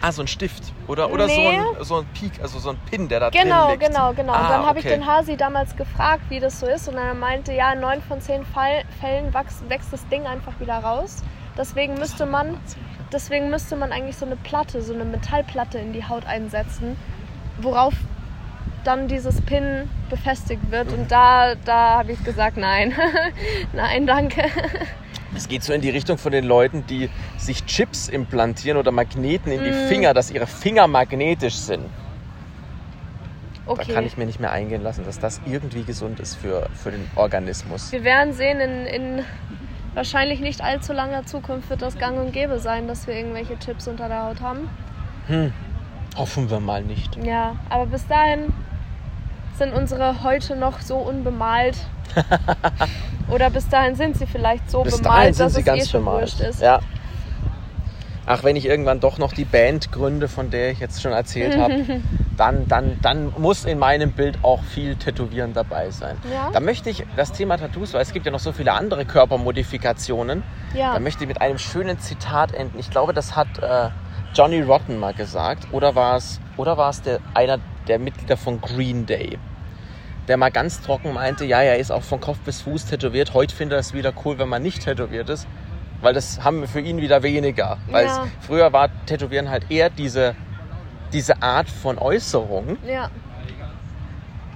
[0.00, 0.72] Ah, so ein Stift.
[0.86, 1.34] Oder, oder Nee.
[1.34, 1.48] so,
[1.78, 3.92] ein, so ein Peak, also so ein Pin, der da Genau, drin liegt.
[3.92, 4.32] genau, genau.
[4.32, 4.94] Ah, und dann habe ich okay.
[4.94, 6.88] den Hasi damals gefragt, wie das so ist.
[6.88, 10.58] Und er meinte, ja, in neun von zehn Fall, Fällen wachs, wächst das Ding einfach
[10.60, 11.22] wieder raus.
[11.58, 12.56] Deswegen müsste man,
[13.12, 16.96] deswegen müsste man eigentlich so eine Platte, so eine Metallplatte in die Haut einsetzen,
[17.60, 17.94] worauf
[18.84, 20.88] dann dieses Pin befestigt wird.
[20.92, 21.00] Mhm.
[21.00, 22.94] Und da, da habe ich gesagt, nein,
[23.72, 24.42] nein, danke.
[25.40, 29.50] Es geht so in die Richtung von den Leuten, die sich Chips implantieren oder Magneten
[29.50, 29.88] in die Mm.
[29.88, 31.86] Finger, dass ihre Finger magnetisch sind.
[33.64, 33.84] Okay.
[33.88, 36.90] Da kann ich mir nicht mehr eingehen lassen, dass das irgendwie gesund ist für, für
[36.90, 37.90] den Organismus.
[37.90, 39.24] Wir werden sehen, in, in
[39.94, 43.88] wahrscheinlich nicht allzu langer Zukunft wird das gang und gäbe sein, dass wir irgendwelche Chips
[43.88, 44.68] unter der Haut haben.
[46.16, 47.16] Hoffen wir mal nicht.
[47.24, 48.52] Ja, aber bis dahin
[49.56, 51.78] sind unsere heute noch so unbemalt.
[53.30, 55.84] Oder bis dahin sind sie vielleicht so Bis dahin bemalt, sind dass sie es ganz
[55.84, 56.20] eh schon bemalt.
[56.22, 56.60] wurscht ist.
[56.62, 56.80] Ja.
[58.26, 61.56] Ach, wenn ich irgendwann doch noch die Band gründe, von der ich jetzt schon erzählt
[61.58, 62.00] habe,
[62.36, 66.16] dann, dann, dann muss in meinem Bild auch viel Tätowieren dabei sein.
[66.32, 66.50] Ja.
[66.52, 70.44] Da möchte ich das Thema Tattoos, weil es gibt ja noch so viele andere Körpermodifikationen,
[70.74, 70.92] Ja.
[70.94, 72.78] da möchte ich mit einem schönen Zitat enden.
[72.78, 73.88] Ich glaube, das hat äh,
[74.34, 75.66] Johnny Rotten mal gesagt.
[75.72, 77.58] Oder war es, oder war es der, einer
[77.88, 79.38] der Mitglieder von Green Day?
[80.28, 83.34] Der mal ganz trocken meinte, ja, er ist auch von Kopf bis Fuß tätowiert.
[83.34, 85.46] Heute findet er es wieder cool, wenn man nicht tätowiert ist.
[86.02, 87.78] Weil das haben wir für ihn wieder weniger.
[87.90, 88.24] Weil Ja.
[88.24, 90.34] es, früher war Tätowieren halt eher diese,
[91.12, 93.10] diese Art von Äußerung, Ja,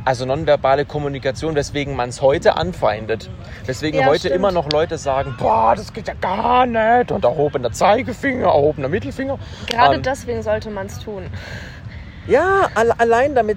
[0.06, 3.30] also nonverbale Kommunikation, weswegen man es heute anfeindet.
[3.64, 4.34] Weswegen Ja, heute stimmt.
[4.36, 7.10] immer noch Leute sagen, boah, das geht ja gar nicht.
[7.10, 9.38] Und erhobener Zeigefinger, erhobener Mittelfinger.
[9.66, 11.24] gerade Ähm, deswegen sollte man es tun.
[12.26, 13.56] Ja, al allein damit,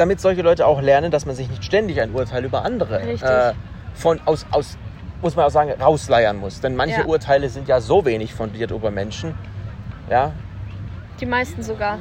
[0.00, 3.52] damit solche Leute auch lernen, dass man sich nicht ständig ein Urteil über andere äh,
[3.94, 4.78] von aus, aus,
[5.22, 6.60] muss man auch sagen, rausleiern muss.
[6.60, 7.06] Denn manche Ja.
[7.06, 9.34] Urteile sind ja so wenig fundiert über Menschen.
[10.08, 10.32] Ja,
[11.20, 11.98] Die meisten sogar.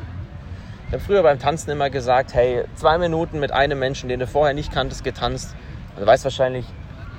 [0.88, 4.26] Ich habe früher beim Tanzen immer gesagt, hey, zwei Minuten mit einem Menschen, den du
[4.26, 5.54] vorher nicht kanntest, getanzt.
[6.00, 6.66] Du weißt wahrscheinlich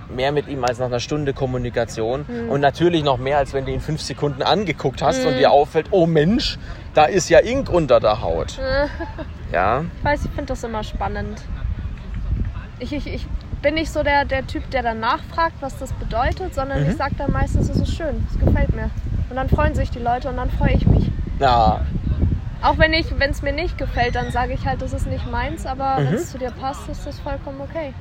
[0.09, 2.25] mehr mit ihm als nach einer Stunde Kommunikation.
[2.49, 5.87] Und natürlich noch mehr, als wenn du ihn fünf Sekunden angeguckt hast und dir auffällt,
[5.93, 6.59] oh Mensch,
[6.95, 8.59] da ist ja Ink unter der Haut.
[9.53, 11.43] Ja, Ich weiß, ich finde das immer spannend.
[12.79, 13.27] Ich, ich, ich
[13.63, 16.91] bin nicht so der, der Typ, der dann nachfragt, was das bedeutet, sondern Mhm.
[16.91, 18.91] ich sage dann meistens, es ist schön, es gefällt mir.
[19.29, 21.11] Und dann freuen sich die Leute und dann freue ich mich.
[21.41, 21.81] na,
[22.63, 25.29] Auch wenn ich, wenn es mir nicht gefällt, dann sage ich halt, das ist nicht
[25.29, 26.07] meins, aber Mhm.
[26.07, 27.93] wenn es zu dir passt, ist das vollkommen okay.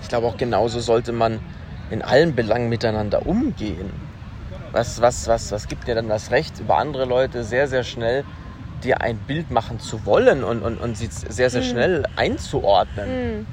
[0.00, 1.40] ich glaube auch genauso sollte man
[1.90, 3.90] in allen Belangen miteinander umgehen.
[4.72, 8.24] Was, was, was, was gibt dir dann das Recht, über andere Leute sehr, sehr schnell
[8.82, 13.08] dir ein Bild machen zu wollen und, und, und sie sehr, sehr schnell einzuordnen?
[13.08, 13.46] Hm.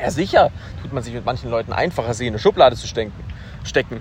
[0.00, 0.50] Ja, sicher
[0.82, 3.12] tut man sich mit manchen Leuten einfacher, sie in eine Schublade zu stecken.
[3.64, 4.00] stecken.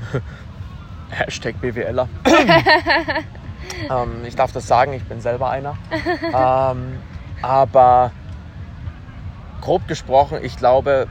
[1.09, 2.09] Hashtag BWLer.
[3.89, 5.77] ähm, ich darf das sagen, ich bin selber einer.
[6.23, 6.97] ähm,
[7.41, 8.11] aber
[9.61, 11.07] grob gesprochen, ich glaube,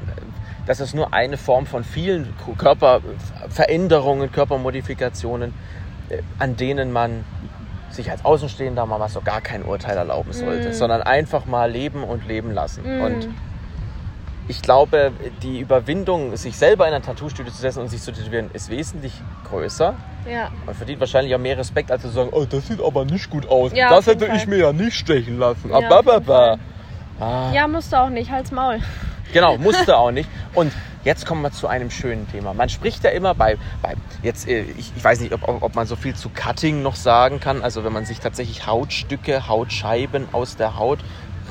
[0.67, 5.55] dass es nur eine Form von vielen Körperveränderungen, Körpermodifikationen,
[6.11, 7.25] äh, an denen man
[7.91, 10.73] sich als Außenstehender mal so gar kein Urteil erlauben sollte, Mm.
[10.73, 12.83] sondern einfach mal leben und leben lassen.
[12.83, 13.01] Mm.
[13.03, 13.29] Und
[14.49, 15.13] ich glaube,
[15.43, 19.13] die Überwindung, sich selber in ein Tattoo-Studio zu setzen und sich zu tätowieren, ist wesentlich
[19.49, 19.95] größer.
[20.31, 23.31] Ja, Man verdient wahrscheinlich auch mehr Respekt, als zu sagen, oh, das sieht aber nicht
[23.31, 23.73] gut aus.
[23.73, 25.71] Ja, das hätte ich mir ja nicht stechen lassen.
[25.71, 26.59] Ja, Ah, ba.
[27.19, 28.79] Ah, ja musst du auch nicht, halt's Maul.
[29.33, 30.29] Genau, musste auch nicht.
[30.55, 30.73] Und
[31.05, 32.55] jetzt kommen wir zu einem schönen Thema.
[32.55, 35.87] Man spricht ja immer bei, bei jetzt, äh, ich, ich weiß nicht, ob, ob man
[35.87, 37.63] so viel zu Cutting noch sagen kann.
[37.63, 41.01] Also wenn man sich tatsächlich Hautstücke, Hautscheiben aus der Haut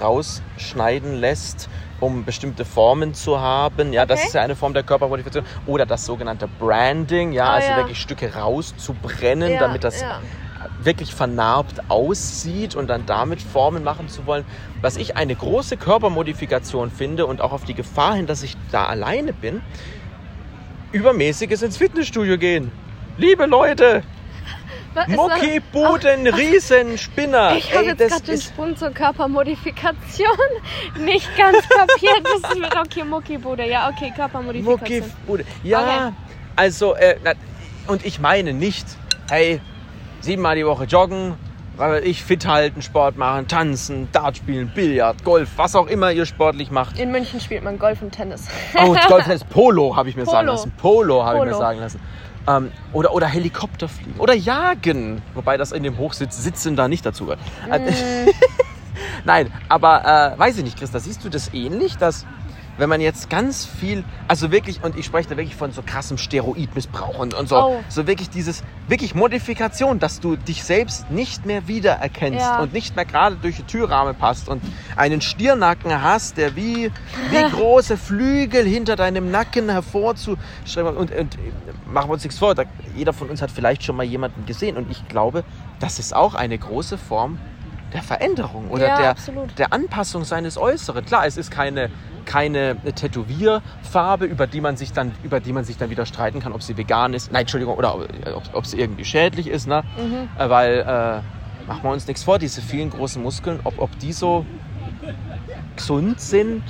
[0.01, 1.69] rausschneiden lässt,
[2.01, 3.93] um bestimmte Formen zu haben.
[3.93, 4.27] Ja, das Okay.
[4.27, 5.45] ist ja eine Form der Körpermodifikation.
[5.65, 7.77] Oder das sogenannte Branding, ja, Ah, also ja.
[7.77, 10.19] wirklich Stücke rauszubrennen, Ja, damit das ja.
[10.85, 14.45] Wirklich vernarbt aussieht und dann damit Formen machen zu wollen.
[14.81, 18.85] Was ich eine große Körpermodifikation finde und auch auf die Gefahr hin, dass ich da
[18.85, 19.61] alleine bin,
[20.91, 22.71] übermäßiges ins Fitnessstudio gehen.
[23.17, 24.03] Liebe Leute,
[24.93, 27.55] Was ist Muckibuden, Riesenspinner.
[27.57, 30.27] Ich habe jetzt gerade den Sprung zur Körpermodifikation
[30.99, 32.21] nicht ganz kapiert.
[32.23, 33.67] Das ist mit okay, Muckibude.
[33.67, 34.99] Ja, okay, Körpermodifikation.
[34.99, 35.45] Muckibude.
[35.63, 36.15] Ja, Okay.
[36.55, 37.17] also, äh,
[37.87, 38.85] und ich meine nicht,
[39.29, 39.61] hey,
[40.25, 41.35] siebenmal die Woche joggen,
[41.77, 46.25] weil ich fit halten, Sport machen, tanzen, Dart spielen, Billard, Golf, was auch immer ihr
[46.25, 46.99] sportlich macht.
[46.99, 48.47] In München spielt man Golf und Tennis.
[48.75, 50.51] Oh, Golf heißt Polo, habe ich mir sagen Polo.
[50.51, 50.71] lassen.
[50.77, 51.99] Polo habe ich mir sagen lassen.
[52.47, 54.19] Ähm, oder, oder Helikopter fliegen.
[54.19, 55.21] Oder jagen.
[55.33, 57.39] Wobei das in dem Hochsitz sitzen da nicht dazu gehört.
[57.71, 57.79] Äh,
[59.25, 62.25] Nein, aber äh, weiß ich nicht, Christa, siehst du das ähnlich, dass
[62.77, 66.17] wenn man jetzt ganz viel, also wirklich, und ich spreche da wirklich von so krassem
[66.17, 67.83] Steroidmissbrauch und, und so, Oh.
[67.89, 72.59] so wirklich dieses, wirklich Modifikation, dass du dich selbst nicht mehr wiedererkennst Ja.
[72.61, 74.61] und nicht mehr gerade durch die Türrahmen passt und
[74.95, 76.91] einen Stirnacken hast, der wie,
[77.31, 81.37] wie große Flügel hinter deinem Nacken hervorzuschreiben und, und
[81.87, 82.63] machen wir uns nichts vor, da,
[82.95, 85.43] jeder von uns hat vielleicht schon mal jemanden gesehen und ich glaube,
[85.79, 87.37] das ist auch eine große Form
[87.95, 89.57] der Veränderung oder Ja, der, absolut.
[89.57, 91.05] der Anpassung seines Äußeren.
[91.05, 91.89] Klar, es ist keine,
[92.25, 96.51] keine Tätowierfarbe, über die man sich dann, über die man sich dann wieder streiten kann,
[96.53, 97.31] ob sie vegan ist.
[97.31, 98.09] Nein, Entschuldigung, oder ob,
[98.53, 99.83] ob sie irgendwie schädlich ist, ne?
[99.97, 100.29] Mhm.
[100.37, 104.11] Äh, Weil, äh, machen wir uns nichts vor, diese vielen großen Muskeln, ob, ob die
[104.11, 104.45] so
[105.75, 106.63] gesund sind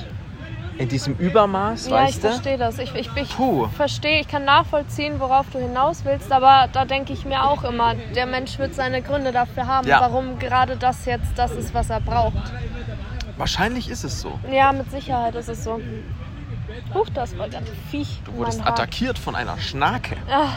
[0.77, 2.27] in diesem Übermaß, Ja, ich weißt du?
[2.29, 2.79] verstehe das.
[2.79, 3.35] Ich, ich, ich
[3.75, 7.95] verstehe, ich kann nachvollziehen, worauf du hinaus willst, aber da denke ich mir auch immer,
[8.15, 10.01] der Mensch wird seine Gründe dafür haben, Ja.
[10.01, 12.51] warum gerade das jetzt das ist, was er braucht.
[13.37, 14.37] Wahrscheinlich ist es so.
[14.51, 15.79] Ja, mit Sicherheit ist es so.
[16.93, 18.21] Huch, das war ganz Viech.
[18.25, 20.15] Du wurdest attackiert von einer Schnake.
[20.29, 20.49] Ah,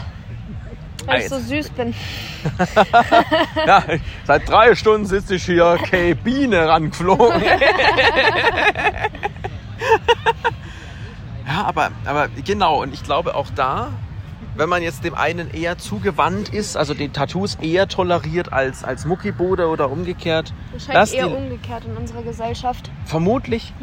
[1.05, 1.93] weil ich so süß bin.
[3.65, 3.83] Ja,
[4.25, 7.41] seit drei Stunden sitze ich hier, keine Biene rangeflogen.
[11.47, 13.89] ja, aber, aber genau, und ich glaube auch da,
[14.55, 19.05] wenn man jetzt dem einen eher zugewandt ist, also die Tattoos eher toleriert als, als
[19.05, 22.91] Muckibude oder umgekehrt, Wahrscheinlich eher die, umgekehrt in unserer Gesellschaft.
[23.05, 23.73] vermutlich,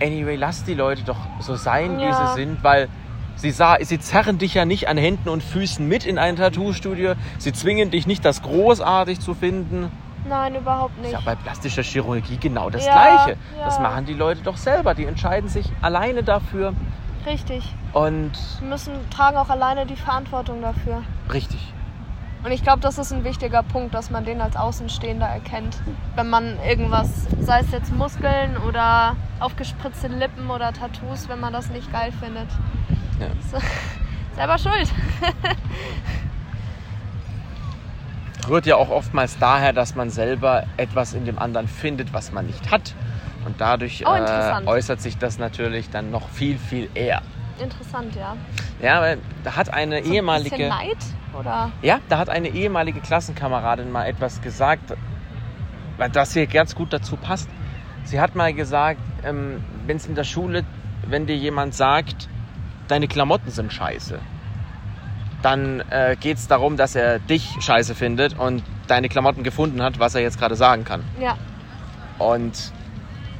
[0.00, 2.12] anyway, lass die Leute doch so sein, wie Ja.
[2.28, 2.88] sie sind, weil
[3.34, 7.14] sie, sah, sie zerren dich ja nicht an Händen und Füßen mit in ein Tattoo-Studio,
[7.38, 9.90] sie zwingen dich nicht, das großartig zu finden.
[10.28, 11.06] Nein, überhaupt nicht.
[11.08, 13.38] Ist ja bei plastischer Chirurgie genau das Ja, Gleiche.
[13.58, 13.64] ja.
[13.64, 14.94] Das machen die Leute doch selber.
[14.94, 16.74] Die entscheiden sich alleine dafür.
[17.26, 17.74] Richtig.
[17.92, 21.02] Und Sie müssen tragen auch alleine die Verantwortung dafür.
[21.32, 21.72] richtig.
[22.44, 25.76] Und ich glaube, das ist ein wichtiger Punkt, dass man den als Außenstehender erkennt.
[26.16, 31.70] Wenn man irgendwas, sei es jetzt Muskeln oder aufgespritzte Lippen oder Tattoos, wenn man das
[31.70, 32.48] nicht geil findet.
[33.20, 33.28] Ja.
[33.48, 33.58] So,
[34.34, 34.88] selber schuld.
[38.48, 42.46] Rührt ja auch oftmals daher, dass man selber etwas in dem anderen findet, was man
[42.46, 42.94] nicht hat.
[43.44, 47.22] Und dadurch Oh, äh, äußert sich das natürlich dann noch viel, viel eher.
[47.58, 48.36] Interessant, ja.
[48.80, 50.50] Ja, weil da hat eine So ein ehemalige.
[50.50, 50.98] bisschen Neid?
[51.38, 51.70] Oder?
[51.82, 54.92] Ja, da hat eine ehemalige Klassenkameradin mal etwas gesagt,
[55.96, 57.48] weil das hier ganz gut dazu passt.
[58.04, 60.64] Sie hat mal gesagt, ähm, wenn es in der Schule,
[61.06, 62.28] wenn dir jemand sagt,
[62.88, 64.18] deine Klamotten sind scheiße,
[65.42, 69.98] dann äh, geht es darum, dass er dich scheiße findet und deine Klamotten gefunden hat,
[69.98, 71.02] was er jetzt gerade sagen kann.
[71.20, 71.36] Ja.
[72.18, 72.72] Und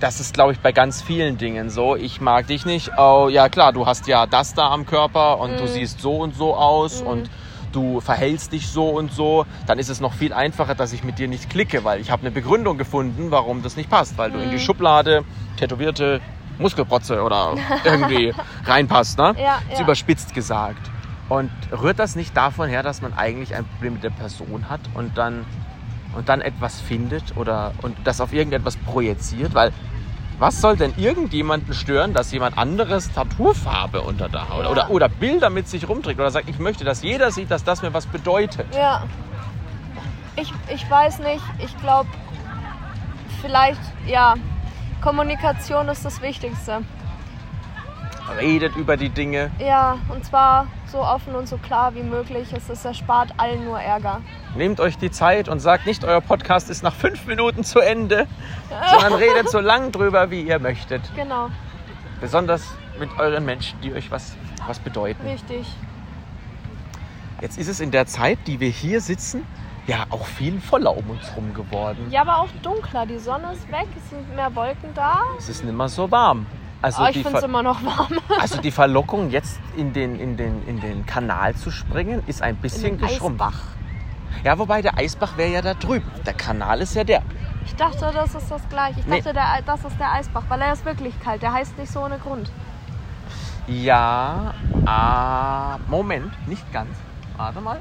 [0.01, 1.95] das ist, glaube ich, bei ganz vielen Dingen so.
[1.95, 2.91] Ich mag dich nicht.
[2.99, 5.69] Oh, ja klar, du hast ja das da am Körper und du Mhm.
[5.69, 7.07] siehst so und so aus Mhm.
[7.07, 7.31] und
[7.71, 9.47] du verhältst dich so und so.
[9.67, 12.23] Dann ist es noch viel einfacher, dass ich mit dir nicht klicke, weil ich habe
[12.23, 14.61] eine Begründung gefunden, warum das nicht passt, weil du in die Mhm.
[14.61, 15.25] Schublade
[15.57, 16.21] tätowierte
[16.59, 18.35] Muskelprotze oder irgendwie
[18.67, 19.19] reinpasst.
[19.19, 19.35] Ne?
[19.39, 19.85] Ja, Ist ja.
[19.85, 20.91] überspitzt gesagt.
[21.33, 24.81] Und rührt das nicht davon her, dass man eigentlich ein Problem mit der Person hat
[24.93, 25.47] und dann
[26.15, 29.73] und dann etwas findet oder und das auf irgendetwas projiziert, weil
[30.39, 34.71] was soll denn irgendjemanden stören, dass jemand anderes Tattoofarbe unter der Haut Ja.
[34.71, 37.81] oder, oder Bilder mit sich rumträgt oder sagt, ich möchte, dass jeder sieht, dass das
[37.81, 38.67] mir was bedeutet.
[38.75, 39.05] Ja.
[40.37, 41.43] Ich, ich weiß nicht.
[41.65, 42.11] Ich glaube,
[43.41, 44.35] vielleicht, ja,
[45.01, 46.83] Kommunikation ist das Wichtigste.
[48.41, 49.51] Redet über die Dinge.
[49.59, 52.53] Ja, und zwar so offen und so klar wie möglich.
[52.53, 54.21] Es ist, erspart allen nur Ärger.
[54.57, 58.27] Nehmt euch die Zeit und sagt nicht, euer Podcast ist nach fünf Minuten zu Ende,
[58.91, 61.03] sondern redet so lang drüber, wie ihr möchtet.
[61.15, 61.49] Genau,
[62.21, 65.27] Besonders mit euren Menschen, die euch was, was bedeuten.
[65.27, 65.67] richtig.
[67.41, 69.45] Jetzt ist es in der Zeit, die wir hier sitzen,
[69.89, 72.07] ja auch viel voller um uns rum geworden.
[72.11, 73.05] Ja, aber auch dunkler.
[73.07, 75.19] Die Sonne ist weg, es sind mehr Wolken da.
[75.39, 76.47] Es ist nicht mehr so warm.
[76.83, 78.19] Also, Aber ich die, finde es immer noch warm.
[78.41, 82.57] also die Verlockung, jetzt in den, in, den, in den Kanal zu springen, ist ein
[82.57, 83.41] In bisschen den geschrumpft.
[83.41, 83.61] Eisbach.
[84.43, 86.11] Ja, wobei der Eisbach wäre ja da drüben.
[86.27, 87.23] Der Kanal ist ja der.
[87.65, 88.99] Ich dachte, das ist das gleiche.
[89.01, 89.19] Ich Nee.
[89.21, 91.43] dachte, der, das ist der Eisbach, weil er ist wirklich kalt.
[91.43, 92.51] Der heißt nicht so ohne Grund.
[93.69, 94.55] Ja,
[94.87, 96.91] ah, Moment, nicht ganz.
[97.37, 97.79] Warte mal.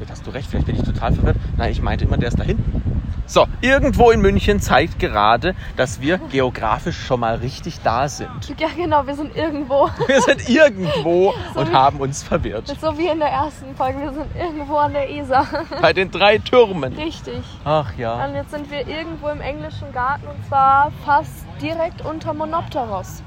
[0.00, 1.36] Jetzt hast du recht, vielleicht bin ich total verwirrt.
[1.56, 2.82] Nein, ich meinte immer, der ist da hinten.
[3.26, 8.28] So, irgendwo in München zeigt gerade, dass wir geografisch schon mal richtig da sind.
[8.58, 9.88] Ja, genau, wir sind irgendwo.
[10.08, 12.66] Wir sind irgendwo So und wie- haben uns verwirrt.
[12.80, 14.00] So wie in der ersten Folge.
[14.00, 15.46] Wir sind irgendwo an der Isar.
[15.80, 16.94] Bei den drei Türmen.
[16.94, 17.44] Richtig.
[17.64, 18.24] Ach ja.
[18.24, 23.22] Und jetzt sind wir irgendwo im englischen Garten und zwar fast direkt unter Monopteros.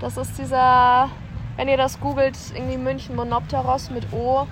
[0.00, 1.10] Das ist dieser,
[1.56, 4.46] wenn ihr das googelt, irgendwie München Monopteros mit O.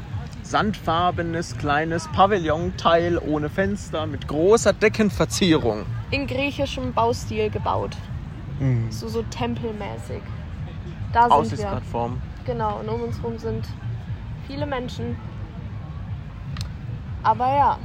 [0.50, 5.86] Sandfarbenes kleines Pavillonteil ohne Fenster mit großer Deckenverzierung.
[6.10, 7.96] in griechischem Baustil gebaut.
[8.58, 8.90] Mhm.
[8.90, 10.20] So, so tempelmäßig.
[11.12, 11.36] Da sind wir.
[11.36, 12.20] Aussichtsplattform.
[12.46, 13.64] Genau, und um uns rum sind
[14.48, 15.16] viele Menschen.
[17.22, 17.78] Aber ja.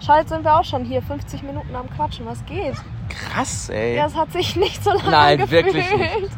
[0.00, 2.26] Schau, jetzt sind wir auch schon hier 50 Minuten am Quatschen.
[2.26, 2.74] Was geht?
[3.08, 3.96] Krass, ey.
[3.96, 5.66] Ja, es hat sich nicht so lange Nein, gefühlt.
[5.66, 6.30] wirklich nicht.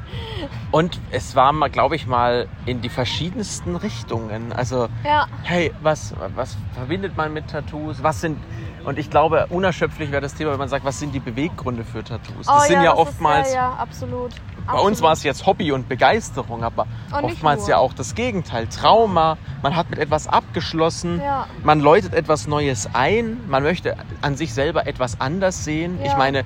[0.70, 4.52] Und es war mal, glaube ich, mal in die verschiedensten Richtungen.
[4.52, 8.02] Also, Ja, hey, was, was verbindet man mit Tattoos?
[8.02, 8.38] Was sind,
[8.84, 12.04] und ich glaube, unerschöpflich wäre das Thema, wenn man sagt, was sind die Beweggründe für
[12.04, 12.46] Tattoos?
[12.46, 14.32] Das oh, sind ja, ja das oftmals, Ist, ja, ja, absolut.
[14.72, 18.14] Bei uns war es jetzt Hobby und Begeisterung, aber Und nicht oftmals ja auch das
[18.14, 18.66] Gegenteil.
[18.68, 21.46] Trauma, man hat mit etwas abgeschlossen, Ja.
[21.62, 25.98] man läutet etwas Neues ein, man möchte an sich selber etwas anders sehen.
[26.02, 26.18] Ich Ja.
[26.18, 26.38] meine,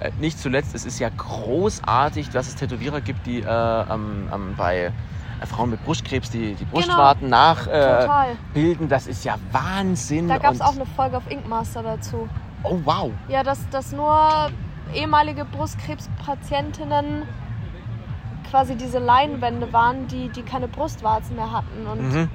[0.00, 4.54] äh, nicht zuletzt, es ist ja großartig, dass es Tätowierer gibt, die äh, ähm, ähm,
[4.56, 4.92] bei
[5.40, 8.86] äh, Frauen mit Brustkrebs die, die Brustwarten nachbilden.
[8.86, 10.28] Äh, das ist ja Wahnsinn.
[10.28, 12.28] Da gab es auch eine Folge auf Inkmaster dazu.
[12.62, 13.10] Oh, wow.
[13.28, 14.50] Ja, dass, dass nur
[14.94, 17.22] ehemalige Brustkrebspatientinnen
[18.54, 21.88] quasi diese Leinwände waren, die, die keine Brustwarzen mehr hatten.
[21.90, 22.28] Und Mhm.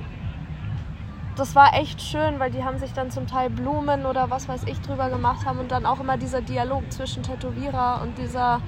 [1.37, 4.63] das war echt schön, weil die haben sich dann zum Teil Blumen oder was weiß
[4.65, 8.59] ich drüber gemacht haben und dann auch immer dieser Dialog zwischen Tätowierer und dieser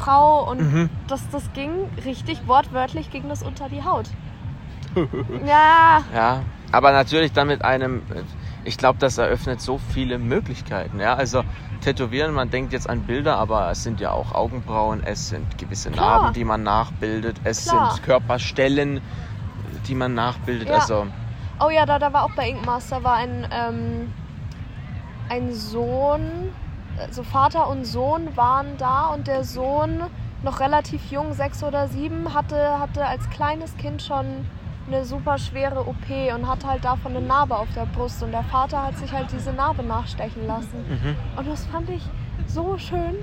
[0.00, 0.90] Frau und Mhm.
[1.06, 1.70] das, das ging
[2.04, 4.08] richtig wortwörtlich ging das unter die Haut.
[5.46, 8.02] ja, Ja, aber natürlich dann mit einem,
[8.64, 11.00] ich glaube, das eröffnet so viele Möglichkeiten.
[11.00, 11.42] Ja, also
[11.80, 15.90] tätowieren, man denkt jetzt an Bilder, aber es sind ja auch Augenbrauen, es sind gewisse
[15.90, 16.20] Klar.
[16.20, 17.92] Narben, die man nachbildet, es Klar.
[17.92, 19.00] sind Körperstellen,
[19.86, 20.68] die man nachbildet.
[20.68, 20.76] Ja.
[20.76, 21.06] Also,
[21.62, 24.10] Oh ja, da, da war auch bei Inkmaster war ein, ähm,
[25.28, 26.50] ein Sohn,
[26.98, 30.02] also Vater und Sohn waren da und der Sohn,
[30.42, 34.46] noch relativ jung, sechs oder sieben, hatte, hatte als kleines Kind schon
[34.92, 38.42] eine super schwere OP und hatte halt davon eine Narbe auf der Brust und der
[38.44, 40.84] Vater hat sich halt diese Narbe nachstechen lassen.
[40.88, 41.16] mhm.
[41.36, 42.02] Und das fand ich
[42.46, 43.16] so schön.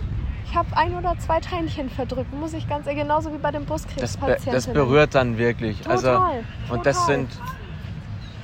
[0.49, 3.65] Ich habe ein oder zwei Tränchen verdrückt, muss ich ganz ehrlich, genauso wie bei den
[3.65, 4.53] das, be Brustkrebspatienten.
[4.53, 5.81] das berührt dann wirklich.
[5.81, 7.15] Total, Also, und das total.
[7.15, 7.29] sind,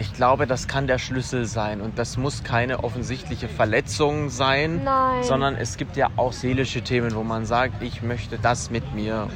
[0.04, 1.80] ich glaube, das kann der Schlüssel sein.
[1.80, 4.84] Und das muss keine offensichtliche Verletzung sein.
[4.84, 5.24] Nein.
[5.24, 9.30] sondern es gibt ja auch seelische Themen, wo man sagt, ich möchte das mit mir,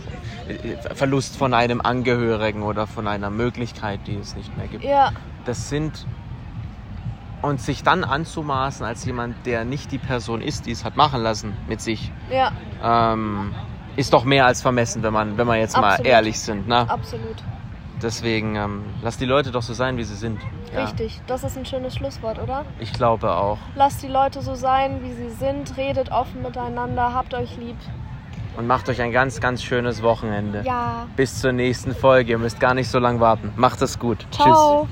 [0.49, 4.83] äh, Verlust von einem Angehörigen oder von einer Möglichkeit, die es nicht mehr gibt.
[4.83, 5.11] Ja,
[5.45, 6.05] Das sind
[7.41, 11.21] und sich dann anzumaßen als jemand, der nicht die Person ist, die es hat machen
[11.21, 12.51] lassen mit sich, ja,
[12.83, 13.53] ähm,
[13.95, 16.11] ist doch mehr als vermessen, wenn man, wenn wir jetzt mal Absolut.
[16.11, 16.67] ehrlich sind.
[16.67, 16.89] Ne?
[16.89, 17.37] absolut.
[18.01, 20.39] Deswegen ähm, lass die Leute doch so sein, wie sie sind.
[20.73, 22.65] Ja, Richtig, das ist ein schönes Schlusswort, oder?
[22.79, 23.57] Ich glaube auch.
[23.75, 27.77] Lasst die Leute so sein, wie sie sind, redet offen miteinander, habt euch lieb.
[28.55, 30.63] Und macht euch ein ganz, ganz schönes Wochenende.
[30.65, 31.07] Ja.
[31.15, 32.31] Bis zur nächsten Folge.
[32.31, 33.53] Ihr müsst gar nicht so lange warten.
[33.55, 34.25] Macht es gut.
[34.31, 34.45] Tschüss.
[34.45, 34.87] Ciao.